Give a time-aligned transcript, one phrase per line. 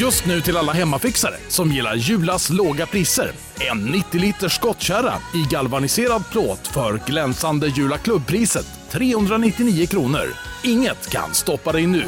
[0.00, 3.32] Just nu till alla hemmafixare som gillar Julas låga priser.
[3.70, 10.34] En 90 liters skottkärra i galvaniserad plåt för glänsande Jula klubbpriset 399 kronor.
[10.64, 12.04] Inget kan stoppa dig nu.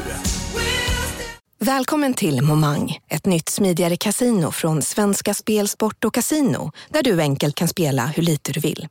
[1.59, 7.21] Välkommen till Momang, ett nytt smidigare casino från Svenska Spel, Sport och Casino där du
[7.21, 8.87] enkelt kan spela hur lite du vill.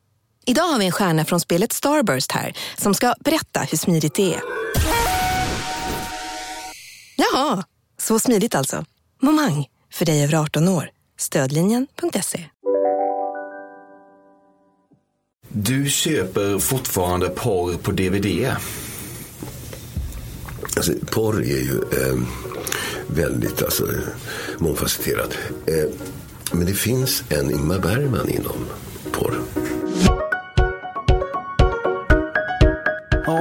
[0.46, 4.34] Idag har vi en stjärna från spelet Starburst här som ska berätta hur smidigt det
[4.34, 4.40] är.
[7.16, 7.64] Jaha,
[8.02, 8.84] så smidigt alltså.
[9.22, 10.90] Momang, för dig över 18 år.
[11.18, 12.44] Stödlinjen.se.
[15.48, 18.56] Du köper fortfarande porr på DVD.
[20.76, 22.18] Alltså, porr är ju eh,
[23.06, 23.88] väldigt alltså,
[24.58, 25.38] mångfacetterat.
[25.66, 25.90] Eh,
[26.52, 28.66] men det finns en Ingmar Bergman inom
[29.12, 29.40] porr.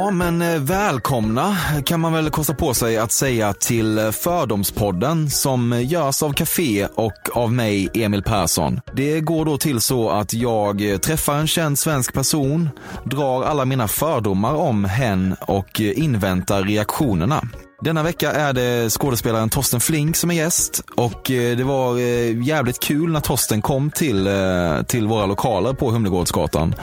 [0.07, 5.30] Ja, men eh, välkomna kan man väl kosta på sig att säga till eh, Fördomspodden
[5.30, 8.80] som eh, görs av Café och av mig, Emil Persson.
[8.94, 12.69] Det går då till så att jag träffar en känd svensk person,
[13.05, 17.41] drar alla mina fördomar om hen och inväntar reaktionerna.
[17.81, 22.44] Denna vecka är det skådespelaren Torsten Flink som är gäst och eh, det var eh,
[22.44, 26.75] jävligt kul när Torsten kom till, eh, till våra lokaler på Humlegårdsgatan.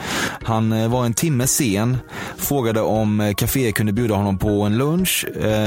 [0.43, 1.97] Han var en timme sen,
[2.37, 5.25] frågade om Café kunde bjuda honom på en lunch,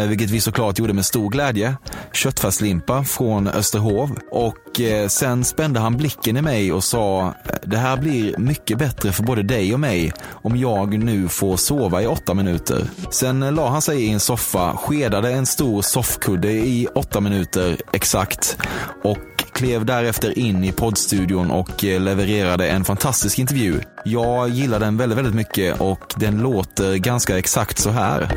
[0.08, 1.76] vilket vi såklart gjorde med stor glädje.
[2.12, 7.96] Köttfärslimpa från Österhov och Eh, sen spände han blicken i mig och sa det här
[7.96, 12.34] blir mycket bättre för både dig och mig om jag nu får sova i åtta
[12.34, 12.84] minuter.
[13.10, 18.58] Sen la han sig i en soffa, skedade en stor soffkudde i åtta minuter exakt
[19.04, 23.80] och klev därefter in i poddstudion och eh, levererade en fantastisk intervju.
[24.04, 28.34] Jag gillar den väldigt, väldigt mycket och den låter ganska exakt så här.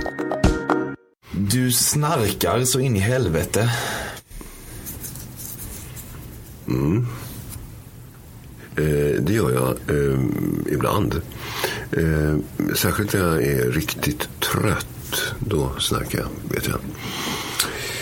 [1.31, 3.70] Du snarkar så in i helvete.
[6.72, 7.05] Mm.
[8.75, 10.19] Eh, det gör jag eh,
[10.73, 11.21] ibland.
[11.92, 12.37] Eh,
[12.76, 16.80] särskilt när jag är riktigt trött då snackar jag, vet jag.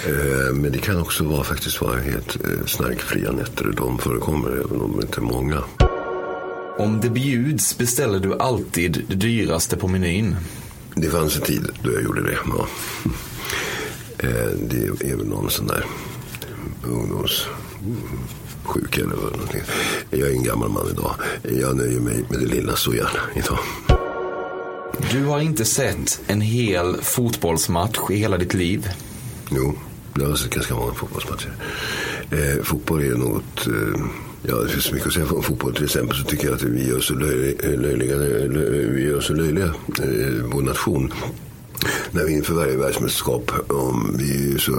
[0.06, 3.74] Eh, men det kan också vara, faktiskt vara helt eh, snarkfria nätter.
[3.78, 5.64] De förekommer, även om de inte är många.
[6.78, 10.36] Om det bjuds beställer du alltid det dyraste på menyn.
[10.96, 12.38] Det fanns en tid då jag gjorde det.
[12.46, 12.68] Ja.
[14.18, 15.86] Eh, det är väl någon sån där
[18.70, 19.62] ungdomssjuka eller någonting.
[20.10, 21.16] Jag är en gammal man idag.
[21.62, 23.60] Jag nöjer mig med det lilla så gärna idag.
[25.12, 28.88] Du har inte sett en hel fotbollsmatch i hela ditt liv?
[29.52, 29.74] Jo,
[30.20, 31.52] jag har sett ganska många fotbollsmatcher.
[32.32, 33.68] Eh, fotboll är något...
[33.68, 34.02] Eh,
[34.42, 35.76] ja, det finns mycket att säga om fotboll.
[35.76, 38.18] Till exempel så tycker jag att vi gör så löjliga,
[38.94, 41.14] vi gör så löjliga eh, vår nation
[42.12, 43.52] när vi inför varje världsmästerskap.
[43.68, 44.72] Um, vi är så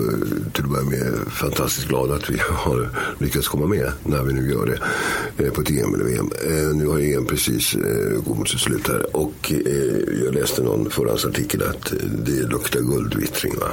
[0.53, 2.89] till att börja med fantastiskt glada att vi har
[3.19, 6.31] lyckats komma med när vi nu gör det eh, på ett EM eller VM.
[6.45, 10.63] Eh, nu har EM precis eh, gått mot sitt slut här och eh, jag läste
[10.63, 13.55] någon förhandsartikel att eh, det luktar guldvittring.
[13.61, 13.69] Va?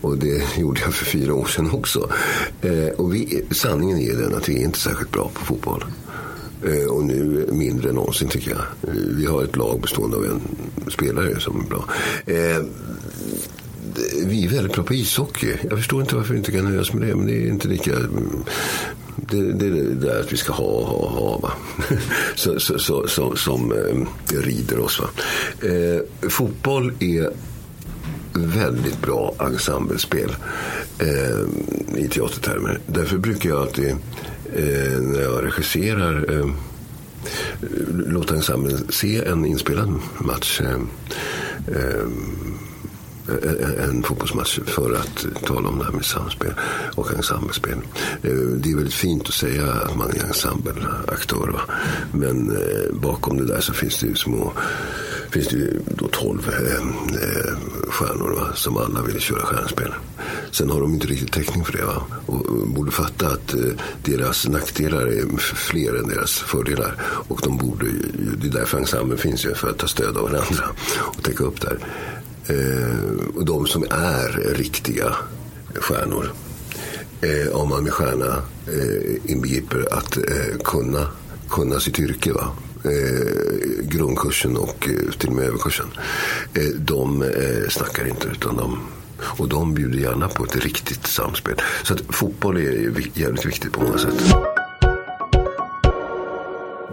[0.00, 2.10] Och det gjorde jag för fyra år sedan också.
[2.60, 5.84] Eh, och vi, sanningen är den att vi är inte särskilt bra på fotboll.
[6.64, 8.92] Eh, och nu mindre än någonsin tycker jag.
[9.16, 10.40] Vi har ett lag bestående av en
[10.90, 11.84] spelare som är bra.
[12.26, 12.62] Eh,
[14.26, 15.56] vi är väldigt bra på ishockey.
[15.70, 17.16] Jag förstår inte varför vi inte kan nöja oss med det.
[17.16, 17.92] Men det är inte lika...
[17.92, 18.44] Mm,
[19.16, 21.38] det, det är det där att vi ska ha, ha, ha.
[21.38, 21.52] Va?
[22.34, 25.00] så, så, så, så, som eh, rider oss.
[25.00, 25.08] Va?
[25.68, 27.30] Eh, fotboll är
[28.32, 30.36] väldigt bra ensemblespel
[30.98, 32.80] eh, i teatertermer.
[32.86, 33.96] Därför brukar jag alltid
[34.54, 36.50] eh, när jag regisserar eh,
[38.06, 40.60] låta ensemblen se en inspelad match.
[40.60, 40.80] Eh,
[41.68, 42.06] eh
[43.88, 46.52] en fotbollsmatch för att tala om det här med samspel
[46.94, 47.78] och ensemblespel.
[48.22, 51.60] Eh, det är väldigt fint att säga att man är ensembleaktör.
[52.12, 54.52] Men eh, bakom det där så finns det ju små
[55.36, 57.56] finns det ju då 12 eh, eh,
[57.88, 59.94] stjärnor va, som alla vill köra stjärnspel.
[60.50, 61.84] Sen har de inte riktigt täckning för det.
[61.84, 62.02] Va?
[62.26, 63.60] Och, och borde fatta att eh,
[64.04, 67.02] deras nackdelar är fler än deras fördelar.
[67.02, 67.86] Och de borde,
[68.36, 70.64] det är därför ensemblen finns ju, för att ta stöd av varandra
[70.96, 71.78] och täcka upp där.
[72.46, 75.16] Eh, och de som är riktiga
[75.74, 76.32] stjärnor.
[77.20, 81.06] Eh, om man med stjärna eh, inbegriper att eh, kunna,
[81.50, 82.32] kunna sitt yrke.
[82.32, 82.52] Va?
[82.86, 85.86] Eh, grundkursen och eh, till och med överkursen.
[86.54, 88.78] Eh, de eh, snackar inte utan de
[89.18, 91.54] och de bjuder gärna på ett riktigt samspel.
[91.82, 94.34] Så att fotboll är jävligt viktigt på många sätt.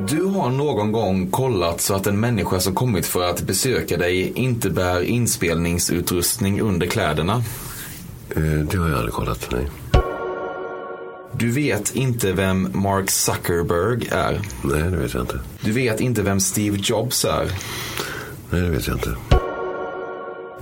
[0.07, 4.31] Du har någon gång kollat så att en människa som kommit för att besöka dig
[4.35, 7.43] inte bär inspelningsutrustning under kläderna?
[8.35, 9.67] Eh, det har jag aldrig kollat, nej.
[11.37, 14.41] Du vet inte vem Mark Zuckerberg är.
[14.63, 15.39] Nej, det vet jag inte.
[15.61, 17.51] Du vet inte vem Steve Jobs är.
[18.49, 19.15] Nej, det vet jag inte.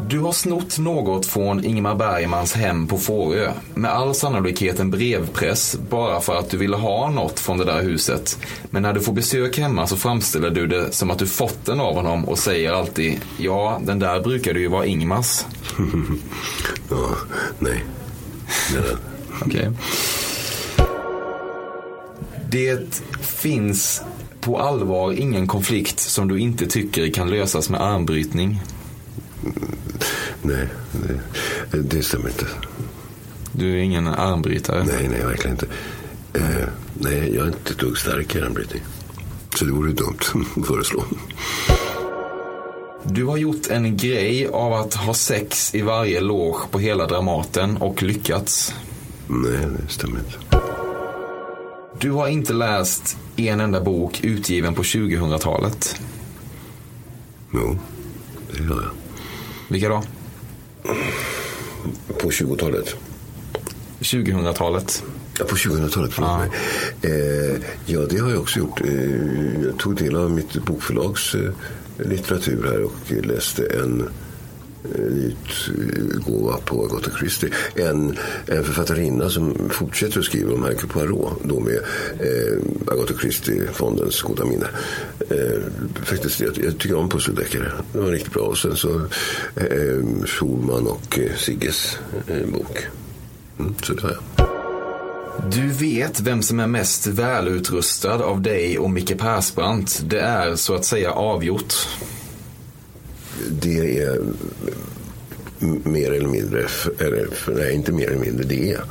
[0.07, 3.51] Du har snott något från Ingmar Bergmans hem på Fårö.
[3.73, 7.81] Med all sannolikhet en brevpress bara för att du ville ha något från det där
[7.81, 8.39] huset.
[8.69, 11.79] Men när du får besök hemma så framställer du det som att du fått den
[11.79, 15.45] av honom och säger alltid ja, den där brukade ju vara Ingmars.
[16.89, 17.09] Ja,
[17.59, 17.83] nej.
[18.73, 18.83] nej,
[19.45, 19.71] nej.
[22.51, 24.01] Det finns
[24.41, 28.61] på allvar ingen konflikt som du inte tycker kan lösas med armbrytning.
[30.41, 30.67] Nej,
[31.71, 32.45] det, det stämmer inte.
[33.51, 34.83] Du är ingen armbrytare.
[34.83, 35.65] Nej, nej, verkligen inte.
[36.33, 38.81] Eh, nej, jag är inte ett dugg stark i den brytning.
[39.55, 40.19] Så det vore dumt
[40.55, 41.03] att föreslå.
[43.03, 47.77] Du har gjort en grej av att ha sex i varje loge på hela Dramaten
[47.77, 48.73] och lyckats.
[49.27, 50.50] Nej, det stämmer inte.
[52.01, 56.01] Du har inte läst en enda bok utgiven på 2000-talet.
[57.53, 57.77] Jo,
[58.51, 58.91] det gör jag.
[59.69, 60.03] Vilka då?
[62.21, 62.95] På 20-talet.
[63.99, 65.03] 2000-talet.
[65.39, 66.49] Ja, på 2000-talet, förlåt mig.
[67.01, 68.81] Eh, ja, det har jag också gjort.
[68.81, 71.51] Eh, jag tog del av mitt bokförlags eh,
[71.97, 74.09] litteratur här och läste en
[74.83, 75.31] Eh,
[76.15, 77.49] utgåva på Agatha Christie.
[77.75, 81.43] En, en författarinna som fortsätter att skriva om Hercule Poirot.
[81.43, 81.75] Då med
[82.19, 84.67] eh, Agatha Christie-fondens goda minne.
[85.29, 85.61] Eh,
[86.03, 87.71] faktiskt, jag, jag tycker om pusseldeckare.
[87.93, 88.43] Det var riktigt bra.
[88.43, 88.95] Och sen så
[89.55, 92.85] eh, Schulman och eh, Sigges eh, bok.
[93.59, 94.47] Mm, så det har jag.
[95.51, 100.01] Du vet vem som är mest välutrustad av dig och Micke Persbrandt.
[100.05, 101.73] Det är så att säga avgjort
[103.49, 104.19] det är
[105.83, 106.67] mer eller mindre,
[106.99, 108.81] eller nej inte mer eller mindre, det är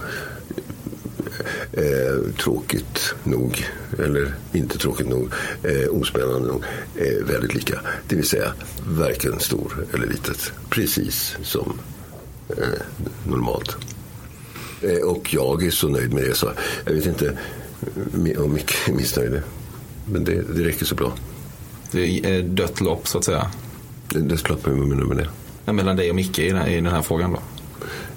[1.72, 3.66] eh, tråkigt nog,
[3.98, 5.32] eller inte tråkigt nog,
[5.62, 6.64] eh, ospännande nog,
[6.96, 7.80] eh, väldigt lika.
[8.08, 8.52] Det vill säga
[8.88, 11.78] varken stor eller litet, precis som
[12.48, 12.80] eh,
[13.26, 13.76] normalt.
[14.82, 16.50] Eh, och jag är så nöjd med det så
[16.84, 17.38] jag vet inte
[18.38, 19.42] om Micke är missnöjd.
[20.04, 21.12] Men det, det räcker så bra.
[21.90, 23.50] Det är eh, dött lopp så att säga.
[24.12, 25.28] Det, det slapp jag med det.
[25.64, 27.40] Ja, Mellan dig och Micke i den, i den här frågan då.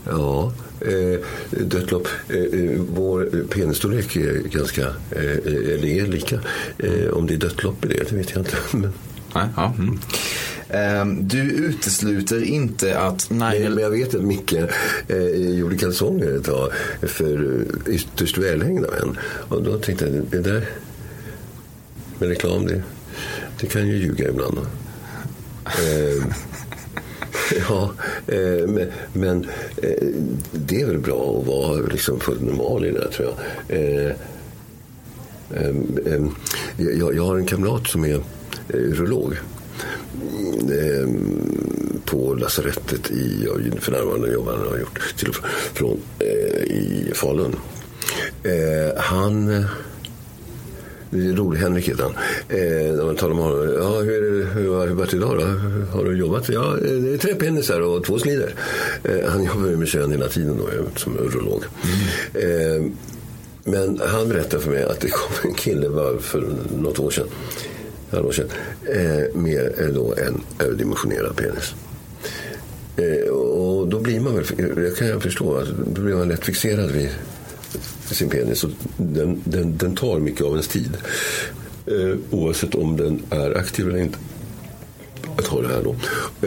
[0.09, 1.19] Ja, eh,
[1.65, 2.07] dött lopp.
[2.29, 4.81] Eh, eh, vår penisstorlek är ganska,
[5.11, 6.39] eh, eller är lika.
[6.77, 8.55] Eh, om det är dött lopp i det, det vet jag inte.
[8.77, 8.93] Men,
[9.35, 9.73] Nej, ja.
[9.77, 9.99] Mm.
[10.69, 14.53] Ehm, Du utesluter inte att men 9 jag vet att Micke
[15.07, 19.17] eh, gjorde kalsonger ett tag för eh, ytterst välhängda män.
[19.49, 20.65] Och då tänkte jag, det där
[22.19, 22.83] med reklam, det,
[23.59, 24.59] det kan ju ljuga ibland.
[25.65, 26.23] Eh,
[27.69, 27.91] Ja,
[28.27, 29.45] eh, men, men
[29.77, 30.07] eh,
[30.51, 33.77] det är väl bra att vara liksom fullt normal i det där tror jag.
[33.77, 34.11] Eh,
[35.55, 36.35] ehm, ehm,
[36.77, 38.21] jag, jag har en kamrat som är eh,
[38.67, 39.35] urolog.
[40.71, 43.47] Ehm, på lasarettet i,
[43.79, 45.35] för närvarande jobbar han har gjort till och
[45.73, 47.55] från eh, i Falun.
[48.43, 49.65] Eh, han eh,
[51.13, 52.13] rolig, Henrik heter han.
[52.49, 53.73] Eh, man talar med honom.
[53.79, 55.45] Ja, hur, det, hur har det varit idag då?
[55.97, 56.49] Har du jobbat?
[56.49, 58.55] Ja, eh, det är tre penisar och två slider.
[59.03, 61.63] Eh, han jobbar ju med kön hela tiden då, som urolog.
[62.33, 62.85] Eh,
[63.63, 67.27] men han berättade för mig att det kom en kille bara för något år sedan,
[68.11, 68.47] halvår sedan
[68.85, 71.75] eh, med eh, då en överdimensionerad penis.
[72.97, 76.45] Eh, och då blir man väl, det kan jag förstå, att då blir man lätt
[76.45, 77.09] fixerad vid
[78.13, 78.63] sin penis.
[78.63, 80.97] Och den, den, den tar mycket av ens tid.
[81.85, 84.17] Eh, oavsett om den är aktiv eller inte.
[85.35, 85.95] Jag tar det här då.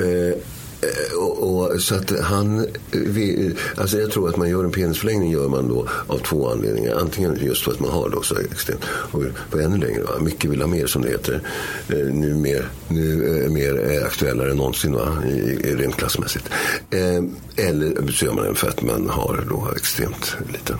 [0.00, 0.34] Eh,
[0.80, 5.30] Eh, och, och, så att han, vi, alltså jag tror att man gör en penisförlängning
[5.30, 6.96] gör man då av två anledningar.
[7.00, 10.02] Antingen just för att man har det så extremt och på ännu längre.
[10.02, 10.10] Va?
[10.20, 11.40] Mycket vill ha mer som det heter.
[11.88, 15.22] Eh, nu mer, nu eh, mer aktuellare än någonsin va?
[15.26, 16.48] I, i, rent klassmässigt.
[16.90, 17.22] Eh,
[17.66, 20.76] eller så gör man den för att man har då extremt liten.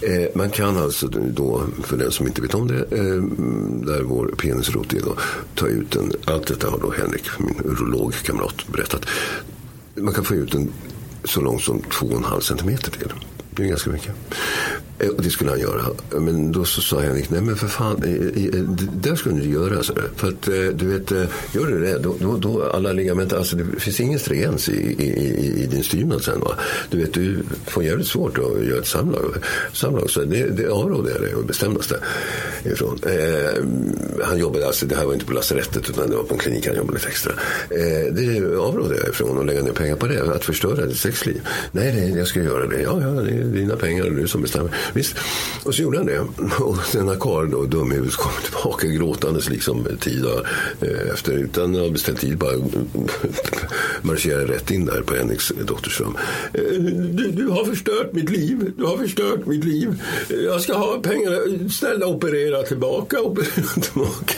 [0.00, 3.22] Eh, man kan alltså då, för den som inte vet om det, eh,
[3.86, 5.16] där vår penisrot är då,
[5.54, 6.12] ta ut den.
[6.24, 9.06] allt detta har då Henrik, min urologkamrat, berättat.
[9.94, 10.72] Man kan få ut den
[11.24, 13.12] så lång som 2,5 centimeter till.
[13.50, 14.12] Det är ganska mycket.
[14.98, 15.82] Eh, och det skulle han göra.
[16.10, 19.50] Men då så sa Henrik, nej men för fan, eh, eh, det där skulle du
[19.50, 19.82] göra.
[19.82, 19.94] Så.
[20.16, 20.42] För att
[20.78, 21.10] du vet,
[21.52, 25.62] gör du det, då, då, då alla ligament, alltså det finns ingen stringens i, i,
[25.62, 26.40] i, din styrnad sen.
[26.40, 26.54] Va?
[26.90, 29.34] Du vet, du får jävligt svårt att göra ett samlag.
[29.72, 31.98] samlag så det, det avråder jag dig och sig
[32.64, 32.98] ifrån.
[33.06, 33.64] Eh,
[34.24, 36.66] han jobbade, alltså det här var inte på lasarettet utan det var på en klinik
[36.66, 37.32] han jobbade lite extra.
[37.70, 41.40] Eh, det avråder jag ifrån att lägga ner pengar på det, att förstöra ditt sexliv.
[41.72, 42.82] Nej, nej, jag ska göra det.
[42.82, 44.70] Ja, ja, det är dina pengar och du som bestämmer.
[44.92, 45.16] Visst.
[45.64, 46.18] Och så gjorde han det.
[46.60, 50.48] Och denna karl då, dumhuvudet, kom tillbaka gråtandes liksom tio dagar
[50.80, 51.32] eh, efter.
[51.32, 52.52] Utan att ha beställt tid bara
[54.02, 56.16] marscherade rätt in där på Henriks doktorsrum.
[56.54, 58.72] Eh, du, du har förstört mitt liv.
[58.76, 60.02] Du har förstört mitt liv.
[60.30, 61.36] Eh, jag ska ha pengarna.
[61.70, 63.20] Snälla operera tillbaka.
[63.20, 64.34] Operera tillbaka.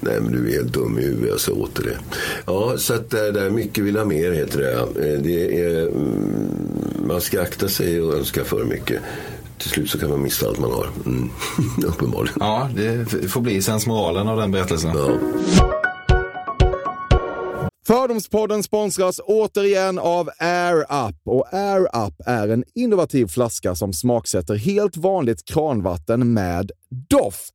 [0.00, 1.28] Nej men du är helt dum i huvudet.
[1.28, 1.98] Jag sa åt det.
[2.46, 4.72] Ja, så att det där mycket vill ha mer heter det.
[4.72, 6.68] Eh, det är, mm,
[7.06, 9.00] man ska akta sig och önska för mycket
[9.58, 10.86] till slut så kan man missa allt man har.
[11.06, 11.30] Mm.
[11.86, 12.36] Uppenbarligen.
[12.40, 14.90] Ja, det får bli sensmoralen av den berättelsen.
[14.94, 15.18] Ja.
[17.88, 21.16] Fördomspodden sponsras återigen av Air Up.
[21.24, 27.54] Och Air Up är en innovativ flaska som smaksätter helt vanligt kranvatten med doft.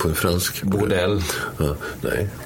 [0.00, 1.22] På en fransk Bordell.
[1.58, 2.28] Ja, nej.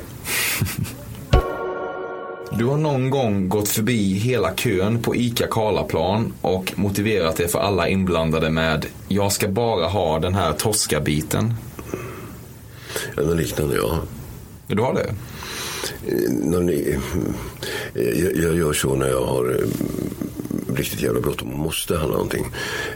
[2.58, 7.58] Du har någon gång gått förbi hela kön på ICA Karlaplan och motiverat det för
[7.58, 11.54] alla inblandade med “Jag ska bara ha den här torskabiten”.
[13.16, 13.98] Ja, något liknande, ja.
[14.66, 15.14] Du har det?
[16.06, 16.24] Eh,
[17.94, 19.68] eh, jag, jag gör så när jag har eh,
[20.76, 22.46] riktigt jävla bråttom och måste handla någonting.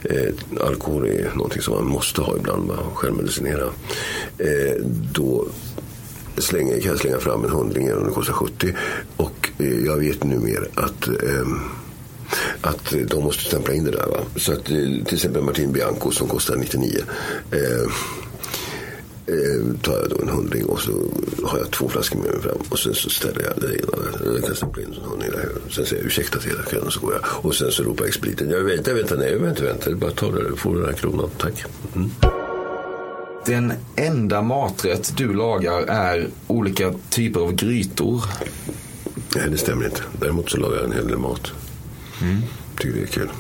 [0.03, 0.35] Eh,
[0.67, 3.65] alkohol är någonting som man måste ha ibland, bara självmedicinera.
[4.39, 4.83] Eh,
[5.13, 5.47] då
[6.37, 8.75] slänger, kan jag slänga fram en hundring och det kostar 70.
[9.17, 11.61] Och eh, jag vet numera att ehm,
[12.61, 14.07] att de måste stämpla in det där.
[14.07, 14.21] Va?
[14.37, 16.99] Så att eh, till exempel Martin Bianco som kostar 99.
[17.51, 17.91] Eh,
[19.29, 20.93] eh, tar jag då en hundring och så
[21.45, 24.35] har jag två flaskor med mig fram och sen så ställer jag det ena.
[24.35, 25.49] Jag kan stämpla in en hundring där.
[25.71, 27.45] Sen säger jag ursäkta till hela och så går jag.
[27.45, 28.51] Och sen så ropar expediten.
[28.51, 29.95] Jag väntar, vänta, nej, vänta, vänta.
[29.95, 31.31] Bara ta det, får du den här kronan.
[31.39, 31.65] Tack.
[31.95, 32.11] Mm.
[33.47, 38.25] Den enda maträtt du lagar är olika typer av grytor.
[39.37, 40.01] Nej, det stämmer inte.
[40.21, 41.53] Däremot så lagar jag en hel del mat.
[42.79, 43.31] Tycker det är kul.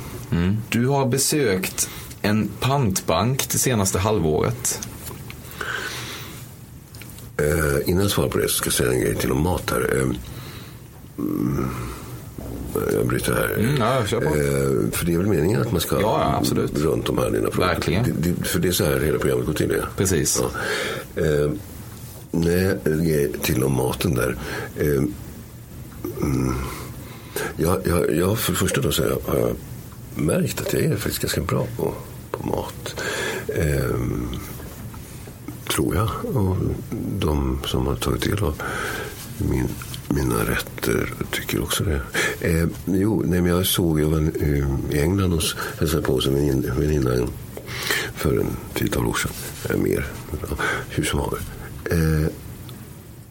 [0.68, 1.88] Du har besökt
[2.22, 4.88] en pantbank det senaste halvåret.
[7.38, 9.70] Eh, innan jag svarar på det så ska jag säga en grej till om mat
[9.70, 9.96] här.
[9.96, 10.02] Eh,
[11.18, 11.68] mm,
[12.92, 13.54] jag bryter här.
[13.58, 14.26] Mm, ja, kör på.
[14.26, 16.78] Eh, för det är väl meningen att man ska Ja, absolut.
[16.78, 17.68] runt de här dina frågor.
[17.68, 18.04] Verkligen.
[18.04, 19.76] Det, det, för det är så här hela programmet går till.
[19.78, 19.86] Ja.
[19.96, 20.42] Precis.
[21.14, 21.22] Ja.
[21.22, 21.50] Eh,
[22.30, 24.36] nej, till om maten där.
[24.76, 25.02] Eh,
[26.22, 26.54] mm,
[27.56, 29.56] jag, jag, jag, för det första då så har jag, har jag
[30.14, 31.94] märkt att jag är faktiskt ganska bra på,
[32.30, 33.02] på mat.
[33.48, 33.96] Eh,
[35.68, 36.36] tror jag.
[36.36, 36.56] Och
[37.18, 38.62] de som har tagit del av
[39.38, 39.68] min,
[40.08, 42.00] mina rätter tycker också det.
[42.40, 45.42] Eh, jo, nej, men jag såg, jag var eh, i England och
[45.78, 47.28] hälsade på hos en väninna
[48.14, 49.32] för en tiotal år sedan.
[49.70, 50.56] Eh, mer, ja,
[50.88, 51.38] hur som har.
[51.84, 52.28] Eh,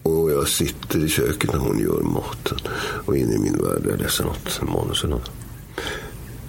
[0.03, 2.57] och jag sitter i köket när hon gör maten.
[3.05, 5.31] Och inne i min värld, jag läser något manus eller något.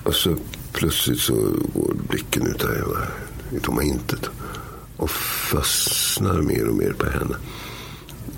[0.02, 0.36] Och så
[0.72, 1.34] plötsligt så
[1.74, 2.84] går blicken ut där
[3.56, 4.30] i tomma intet.
[4.98, 7.36] Och fastnar mer och mer på henne.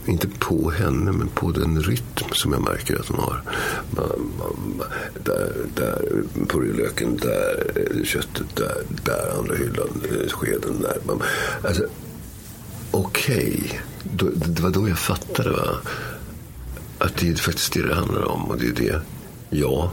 [0.06, 3.42] Inte på henne, men på den rytm som jag märker att hon har.
[3.90, 4.86] Man, man, man,
[5.24, 10.98] där, där purjolöken, där eh, köttet, där, där andra hyllan, eh, skeden, där.
[11.06, 11.22] Man,
[11.64, 11.82] alltså,
[12.90, 13.62] Okej,
[14.04, 14.30] Okay.
[14.46, 15.76] det var då jag fattade va?
[17.00, 18.44] att det är faktiskt det det handlar om.
[18.44, 19.00] Och det är det
[19.50, 19.90] jag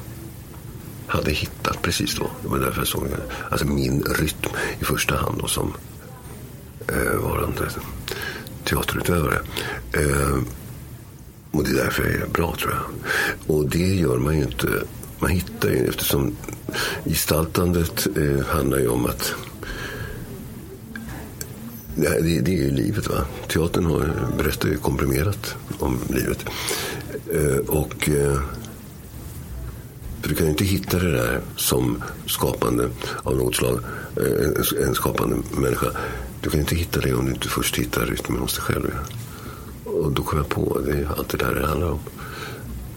[1.08, 2.30] hade hittat precis då.
[2.42, 3.34] Det var därför jag såg det.
[3.50, 4.50] Alltså min rytm
[4.80, 5.74] i första hand då som
[6.94, 7.70] eh, varande
[8.64, 9.40] teaterutövare.
[9.94, 10.38] Eh,
[11.52, 13.56] och det är därför jag är bra tror jag.
[13.56, 14.68] Och det gör man ju inte.
[15.20, 16.36] Man hittar ju eftersom
[17.06, 19.34] gestaltandet eh, handlar ju om att
[21.96, 23.08] det, det, det är ju livet.
[23.10, 23.26] va.
[23.48, 26.46] Teatern har, berättar ju komprimerat om livet.
[27.34, 28.40] Eh, och eh,
[30.22, 32.90] för du kan ju inte hitta det där som skapande
[33.24, 33.80] av något slag.
[34.18, 34.24] eh,
[34.82, 35.88] En, en skapande människa.
[36.48, 38.92] Du kan inte hitta det om du inte först hittar rytmen hos dig själv.
[39.84, 42.00] Och då kom jag på, det är allt det där det handlar om.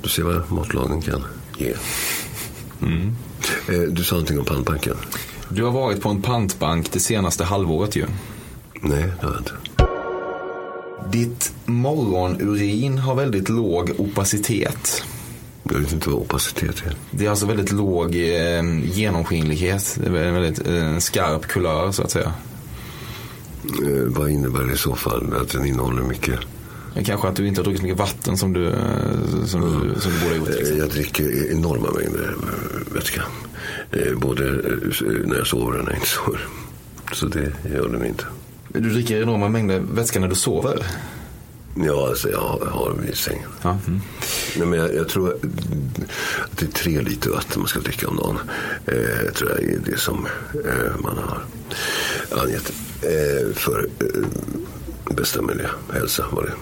[0.02, 1.24] Du ser vad matlagning kan
[1.58, 1.68] ge.
[3.68, 4.96] Eh, Du sa någonting om pannbanken.
[5.48, 8.06] Du har varit på en pantbank det senaste halvåret ju.
[8.80, 9.52] Nej, det har jag inte.
[11.18, 15.02] Ditt morgonurin har väldigt låg opacitet.
[15.62, 16.94] Jag vet inte vad opacitet är.
[17.10, 19.98] Det är alltså väldigt låg eh, genomskinlighet.
[20.00, 22.34] Det är väldigt eh, skarp kulör så att säga.
[23.64, 25.34] Eh, vad innebär det i så fall?
[25.40, 26.38] Att den innehåller mycket?
[27.04, 30.12] Kanske att du inte har druckit så mycket vatten som du, eh, som du, som
[30.12, 30.48] du borde ha gjort.
[30.48, 30.78] Eh, Liksom.
[30.78, 33.22] Jag dricker enorma mängder eh, vätska.
[33.92, 36.40] Eh, Både eh, när jag sover och när jag inte sover.
[37.12, 38.24] Så det gör den inte.
[38.68, 40.86] Du dricker enorma mängder vätska när du sover.
[41.86, 43.48] Ja, alltså jag har, har vid sängen.
[43.62, 43.78] Ja.
[43.86, 44.00] Mm.
[44.58, 45.42] Nej, men jag, jag tror att
[46.58, 48.38] det är tre liter vatten man ska dricka om dagen.
[48.86, 50.26] Eh, jag tror jag är det som
[50.64, 51.42] eh, man har
[52.42, 56.26] angett eh, för eh, bästa möjliga hälsa.
[56.32, 56.52] Var det.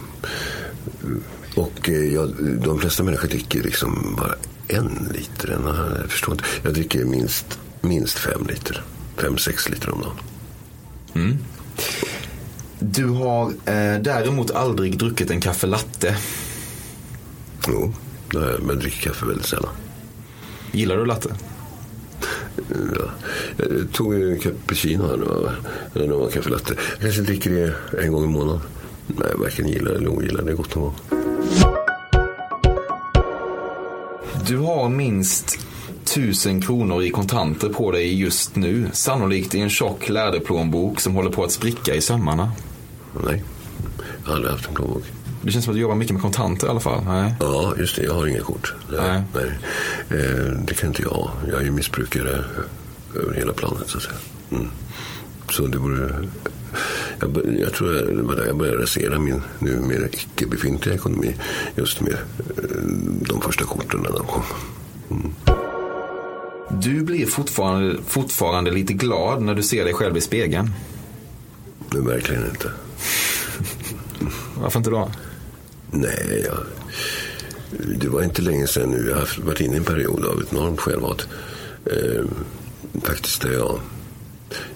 [1.61, 4.35] Och eh, jag, de flesta människor dricker liksom bara
[4.69, 5.51] en liter.
[5.51, 5.67] En,
[6.01, 6.45] jag förstår inte.
[6.63, 8.83] Jag dricker minst, minst fem liter.
[9.17, 10.17] Fem, sex liter om dagen.
[12.79, 16.17] Du har eh, däremot aldrig druckit en kaffe latte.
[17.69, 17.95] Jo,
[18.31, 19.71] det har jag, men jag dricker kaffe väldigt sällan.
[20.73, 21.29] Gillar du latte?
[22.69, 23.11] Ja.
[23.57, 25.51] Jag tog ju en cappuccino här nu,
[25.95, 26.75] eller någon kaffe latte.
[26.93, 28.61] Jag kanske dricker det en gång i månaden.
[29.07, 30.43] Nej, jag varken gillar eller ogillar.
[30.43, 30.95] Det är gott någon gång.
[34.47, 35.59] Du har minst
[36.05, 38.87] tusen kronor i kontanter på dig just nu.
[38.93, 42.53] Sannolikt i en tjock läderplånbok som håller på att spricka i sömmarna.
[43.25, 43.45] Nej,
[44.23, 45.03] jag har aldrig haft en plånbok.
[45.43, 47.05] Det känns som att du jobbar mycket med kontanter i alla fall.
[47.05, 47.35] Nej.
[47.41, 48.03] Ja, just det.
[48.03, 48.75] Jag har inga kort.
[48.91, 49.23] Nej.
[49.35, 49.59] Nej.
[50.11, 51.33] Eh, det kan inte jag ha.
[51.51, 52.45] Jag är ju missbrukare
[53.15, 54.17] över hela planet, så att säga.
[54.51, 54.69] Mm.
[55.51, 56.29] Så det vore...
[57.21, 61.37] Jag, jag tror jag, det var där jag började rasera min numera icke befintliga ekonomi.
[61.77, 62.19] Just med eh,
[63.29, 64.43] de första korten när de kom.
[66.71, 70.71] Du blir fortfarande, fortfarande lite glad när du ser dig själv i spegeln.
[71.91, 72.71] Men verkligen inte.
[74.61, 75.11] Varför inte då?
[75.91, 76.59] Nej, jag,
[78.01, 79.09] det var inte länge sedan nu.
[79.09, 81.29] Jag har varit inne i en period av ett enormt självhat.
[81.85, 82.25] Eh,
[83.03, 83.81] faktiskt där jag,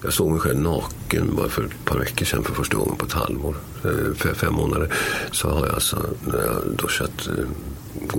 [0.03, 3.05] jag såg mig själv naken bara för ett par veckor sedan för första gången på
[3.05, 3.55] ett halvår.
[3.83, 4.93] Eh, fem månader.
[5.31, 7.45] Så har jag alltså, när jag duschat, eh,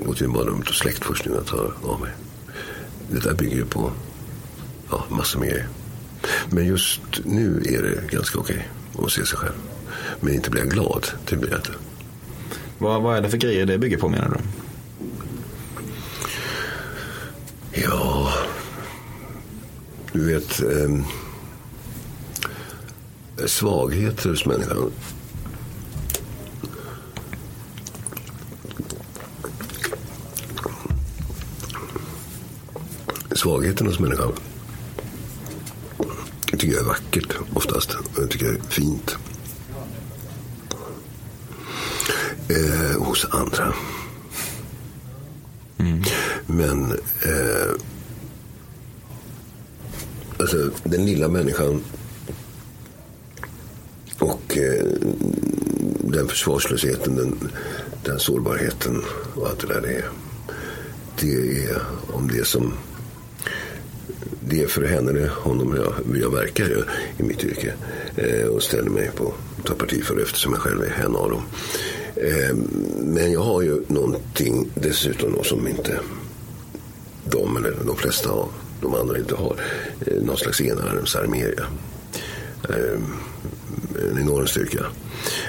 [0.06, 2.10] gått in i badrummet och släckt först innan jag tar av mig.
[3.10, 3.92] Det där bygger ju på
[4.90, 5.68] ja, massor med grejer.
[6.50, 9.54] Men just nu är det ganska okej att se sig själv.
[10.20, 11.72] Men inte blir jag glad, det blir jag inte.
[12.84, 14.38] Vad, vad är det för grejer det bygger på menar du?
[17.82, 18.32] Ja,
[20.12, 20.62] du vet.
[20.62, 21.04] Eh,
[23.46, 24.92] svagheter hos människan.
[33.32, 34.32] Svagheten hos människan.
[36.50, 37.96] Jag tycker jag är vackert oftast.
[38.16, 39.16] Jag tycker det är fint.
[42.54, 43.74] Eh, hos andra.
[46.46, 47.72] Men eh,
[50.38, 51.84] alltså, den lilla människan
[54.18, 54.86] och eh,
[56.00, 57.50] den försvarslösheten, den,
[58.04, 59.02] den sårbarheten
[59.34, 60.08] och allt det där det är.
[61.20, 62.72] Det är om det som
[64.40, 66.84] det är för henne, det honom jag, jag verkar
[67.18, 67.72] i mitt yrke
[68.16, 71.42] eh, och ställer mig på tar parti för eftersom jag själv är en av dem.
[72.16, 76.00] Ehm, men jag har ju någonting dessutom då som inte
[77.24, 78.48] de eller de flesta av
[78.80, 79.56] de andra inte har.
[80.06, 81.64] Eh, någon slags enarmsarmeria.
[82.68, 83.04] Ehm,
[84.12, 84.84] en enorm styrka.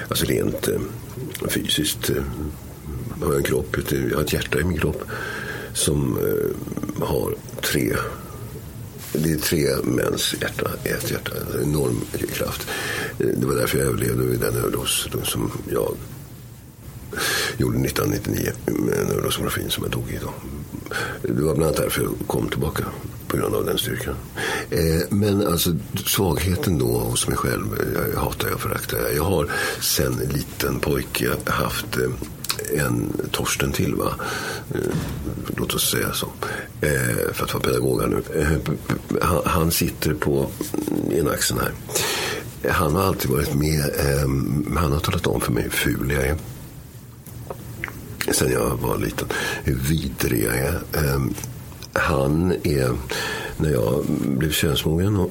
[0.08, 0.80] Alltså rent eh,
[1.48, 2.10] fysiskt
[3.20, 5.02] Jag har jag en kropp, jag har ett hjärta i min kropp
[5.72, 6.18] som
[7.00, 7.96] har tre
[9.12, 12.00] det är tre mäns hjärta, ett hjärta, en enorm
[12.34, 12.66] kraft.
[13.18, 15.96] Det var därför jag överlevde vid den överdos som jag
[17.58, 20.18] gjorde 1999 med en som jag dog i.
[20.22, 20.32] Då.
[21.22, 22.84] Det var bland annat därför jag kom tillbaka
[23.28, 24.14] på grund av den styrkan.
[24.70, 25.70] Eh, men alltså
[26.06, 27.66] svagheten då hos mig själv,
[28.14, 29.16] jag, hatar jag föraktar jag.
[29.16, 34.14] Jag har sen liten pojke haft eh, en Torsten till va.
[34.74, 34.80] Eh,
[35.56, 36.28] låt oss säga så.
[36.80, 38.22] Eh, för att vara pedagog här nu.
[38.40, 38.74] Eh,
[39.22, 40.50] han, han sitter på
[40.88, 41.72] mm, ena axeln här.
[42.70, 43.80] Han har alltid varit med.
[43.80, 44.28] Eh,
[44.76, 46.36] han har talat om för mig hur ful jag är
[48.32, 49.28] sen jag var liten,
[49.64, 50.80] hur vidrig jag är.
[50.92, 51.34] Ehm,
[51.92, 52.92] han är,
[53.56, 55.30] när jag blev könsmogen, och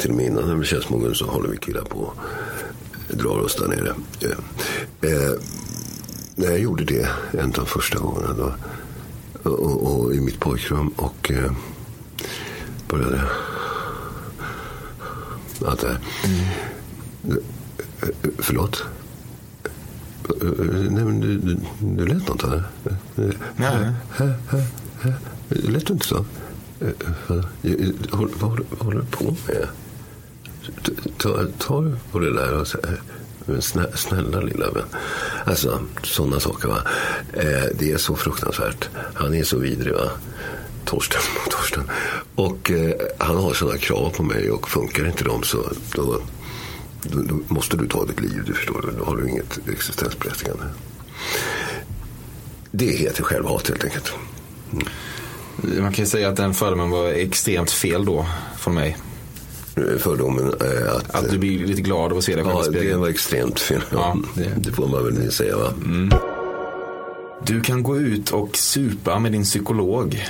[0.00, 2.12] till och med innan jag blev könsmogen så håller vi killar på
[3.08, 3.94] drar oss där nere.
[4.20, 4.30] Eh,
[5.10, 5.32] eh,
[6.34, 8.54] när jag gjorde det en av de första gångerna då,
[9.50, 11.52] och, och, i mitt pojkrum och eh,
[12.88, 13.22] började
[15.66, 16.00] allt det här.
[17.28, 17.36] Eh,
[18.38, 18.84] Förlåt?
[20.90, 22.62] Nej, men du, du, du lät något här.
[23.56, 23.92] Nej.
[25.48, 26.24] Lät inte så.
[27.26, 27.44] Vad
[28.10, 29.68] håller, vad håller du på med?
[31.18, 32.80] Ta, ta på det där och säg,
[33.60, 34.84] snälla, snälla lilla vän.
[35.44, 36.68] Alltså, sådana saker.
[36.68, 36.78] Va?
[37.74, 38.88] Det är så fruktansvärt.
[39.14, 39.94] Han är så vidrig.
[39.94, 40.10] Va?
[40.84, 41.90] Torsten, Torsten.
[42.34, 46.22] Och eh, han har sådana krav på mig och funkar inte de så då,
[47.04, 48.42] då, då, måste du ta ditt liv.
[48.46, 50.62] Du förstår, då har du inget existensberättigande.
[52.70, 54.12] Det heter självhat helt enkelt.
[54.72, 55.82] Mm.
[55.82, 58.26] Man kan ju säga att den fördomen var extremt fel då
[58.58, 58.96] från mig.
[59.98, 61.14] Fördomen eh, att...
[61.14, 62.88] Att du blir lite glad av att se dig själv Ja, i spegeln.
[62.90, 63.82] det var extremt fel.
[63.92, 65.72] Ja, det- det får man väl säga va.
[67.46, 70.24] Du kan gå ut och supa med din psykolog.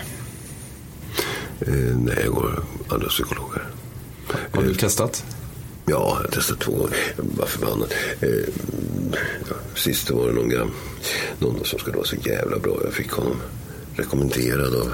[1.61, 3.63] Eh, nej, jag går andra psykologer.
[4.53, 5.25] Har du testat?
[5.87, 6.97] Ja, jag har testat två gånger.
[7.17, 7.95] Jag var förbannad.
[8.21, 8.29] Eh,
[9.49, 10.71] ja, sist var det någon, gram,
[11.39, 12.79] någon som skulle vara så jävla bra.
[12.85, 13.37] Jag fick honom
[13.97, 14.93] rekommenderad av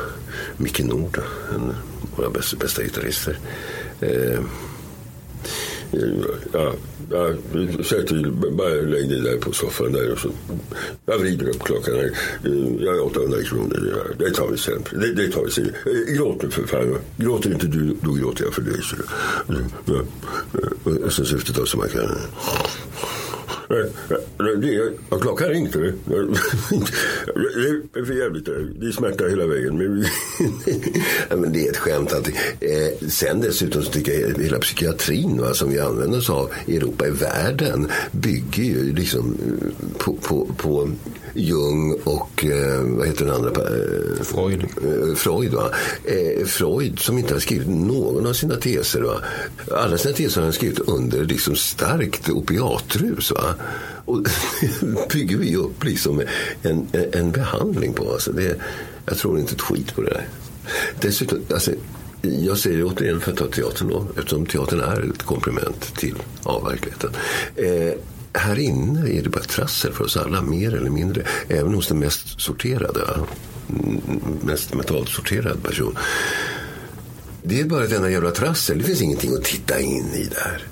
[0.57, 1.21] Micke Nord,
[1.55, 1.75] en av
[2.17, 3.39] våra bästa, bästa gitarrister.
[4.01, 4.41] Eh,
[6.53, 6.73] Ja,
[7.11, 7.35] ja,
[7.85, 10.31] säg till, bara lägg dig där på soffan där och så.
[11.07, 12.11] Jag vrider upp klockan här.
[12.45, 14.15] Eh, jag har 800 kronor.
[14.19, 14.85] Det tar vi sen.
[14.91, 15.75] Det, det tar vi sen.
[15.87, 16.99] Eh, gråt nu för fan.
[17.17, 18.83] Gråter inte du, då gråter jag för dig.
[18.83, 18.97] Så.
[19.85, 20.01] Ja.
[21.05, 22.19] Och sen syftet av så man kan...
[23.71, 25.79] Det, ja, klockan ringde.
[25.81, 25.95] Det.
[27.93, 28.45] Det är för jävligt.
[28.81, 29.79] Det är smärta hela vägen.
[29.79, 30.07] Men,
[31.31, 32.13] ja, men det är ett skämt.
[32.13, 32.31] Att,
[32.61, 36.77] Eh, sen dessutom så tycker jag hela psykiatrin va, som vi använder oss av i
[36.77, 40.91] Europa, i världen, bygger ju liksom eh, på, på, på
[41.35, 43.51] Jung och eh, vad heter den andra?
[43.51, 44.65] Eh, Freud.
[44.65, 45.71] eh, Freud, va?
[46.05, 49.01] Eh, Freud som inte har skrivit någon av sina teser.
[49.01, 49.21] Va?
[49.71, 53.31] Alla sina teser har han skrivit under liksom starkt opiatrus.
[53.31, 53.55] Va?
[54.05, 54.27] Och
[55.13, 56.23] bygger vi upp liksom
[56.63, 58.13] en, en behandling på.
[58.13, 58.57] Alltså det,
[59.07, 60.29] jag tror inte ett skit på det där.
[61.01, 61.71] Dessutom, alltså,
[62.23, 66.15] jag säger det återigen för att ta teatern då, eftersom teatern är ett komplement till
[66.43, 67.11] av verkligheten.
[67.57, 67.93] Eh,
[68.33, 71.23] här inne är det bara trassel för oss alla, mer eller mindre.
[71.49, 73.01] Även hos den mest sorterade,
[73.69, 74.01] mm,
[74.43, 75.99] mest mentalt sorterade person.
[77.43, 78.79] Det är bara ett enda jävla trassel.
[78.79, 80.70] Det finns ingenting att titta in i där.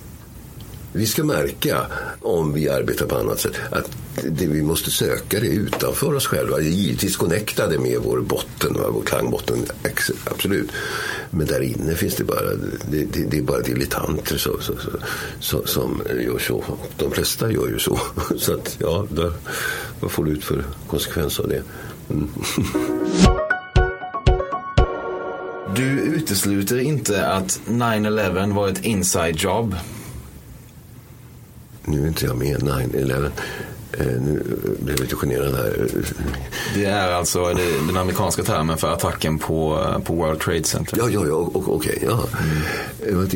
[0.92, 1.86] Vi ska märka,
[2.22, 3.90] om vi arbetar på annat sätt, att
[4.24, 6.60] det vi måste söka det utanför oss själva.
[6.60, 9.66] Givetvis connectade med vår botten, va, vår klangbotten,
[10.24, 10.70] absolut.
[11.30, 12.54] Men där inne finns det bara,
[12.90, 14.90] det, det, det är bara dilettanter så, så, så,
[15.40, 16.64] så, som gör så.
[16.96, 18.00] De flesta gör ju så.
[18.38, 19.32] Så att, ja, där,
[20.00, 21.62] vad får du ut för konsekvens av det?
[22.10, 22.28] Mm.
[25.76, 29.74] Du utesluter inte att 9-11 var ett inside job.
[31.88, 33.30] Nu är inte jag med 9-11.
[33.92, 34.42] Eh, nu
[34.80, 35.88] blev jag lite generad här.
[36.74, 37.54] Det är alltså
[37.86, 40.98] den amerikanska termen för attacken på, på World Trade Center.
[40.98, 42.24] Ja, ja, ja, okej, ja.
[42.40, 43.32] Mm.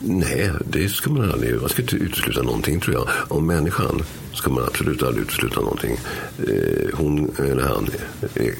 [0.00, 3.08] Nej, det ska man aldrig, man ska inte utesluta någonting tror jag.
[3.28, 4.02] Om människan
[4.34, 5.96] ska man absolut aldrig utesluta någonting.
[6.38, 7.88] Eh, hon eller han
[8.34, 8.54] är, är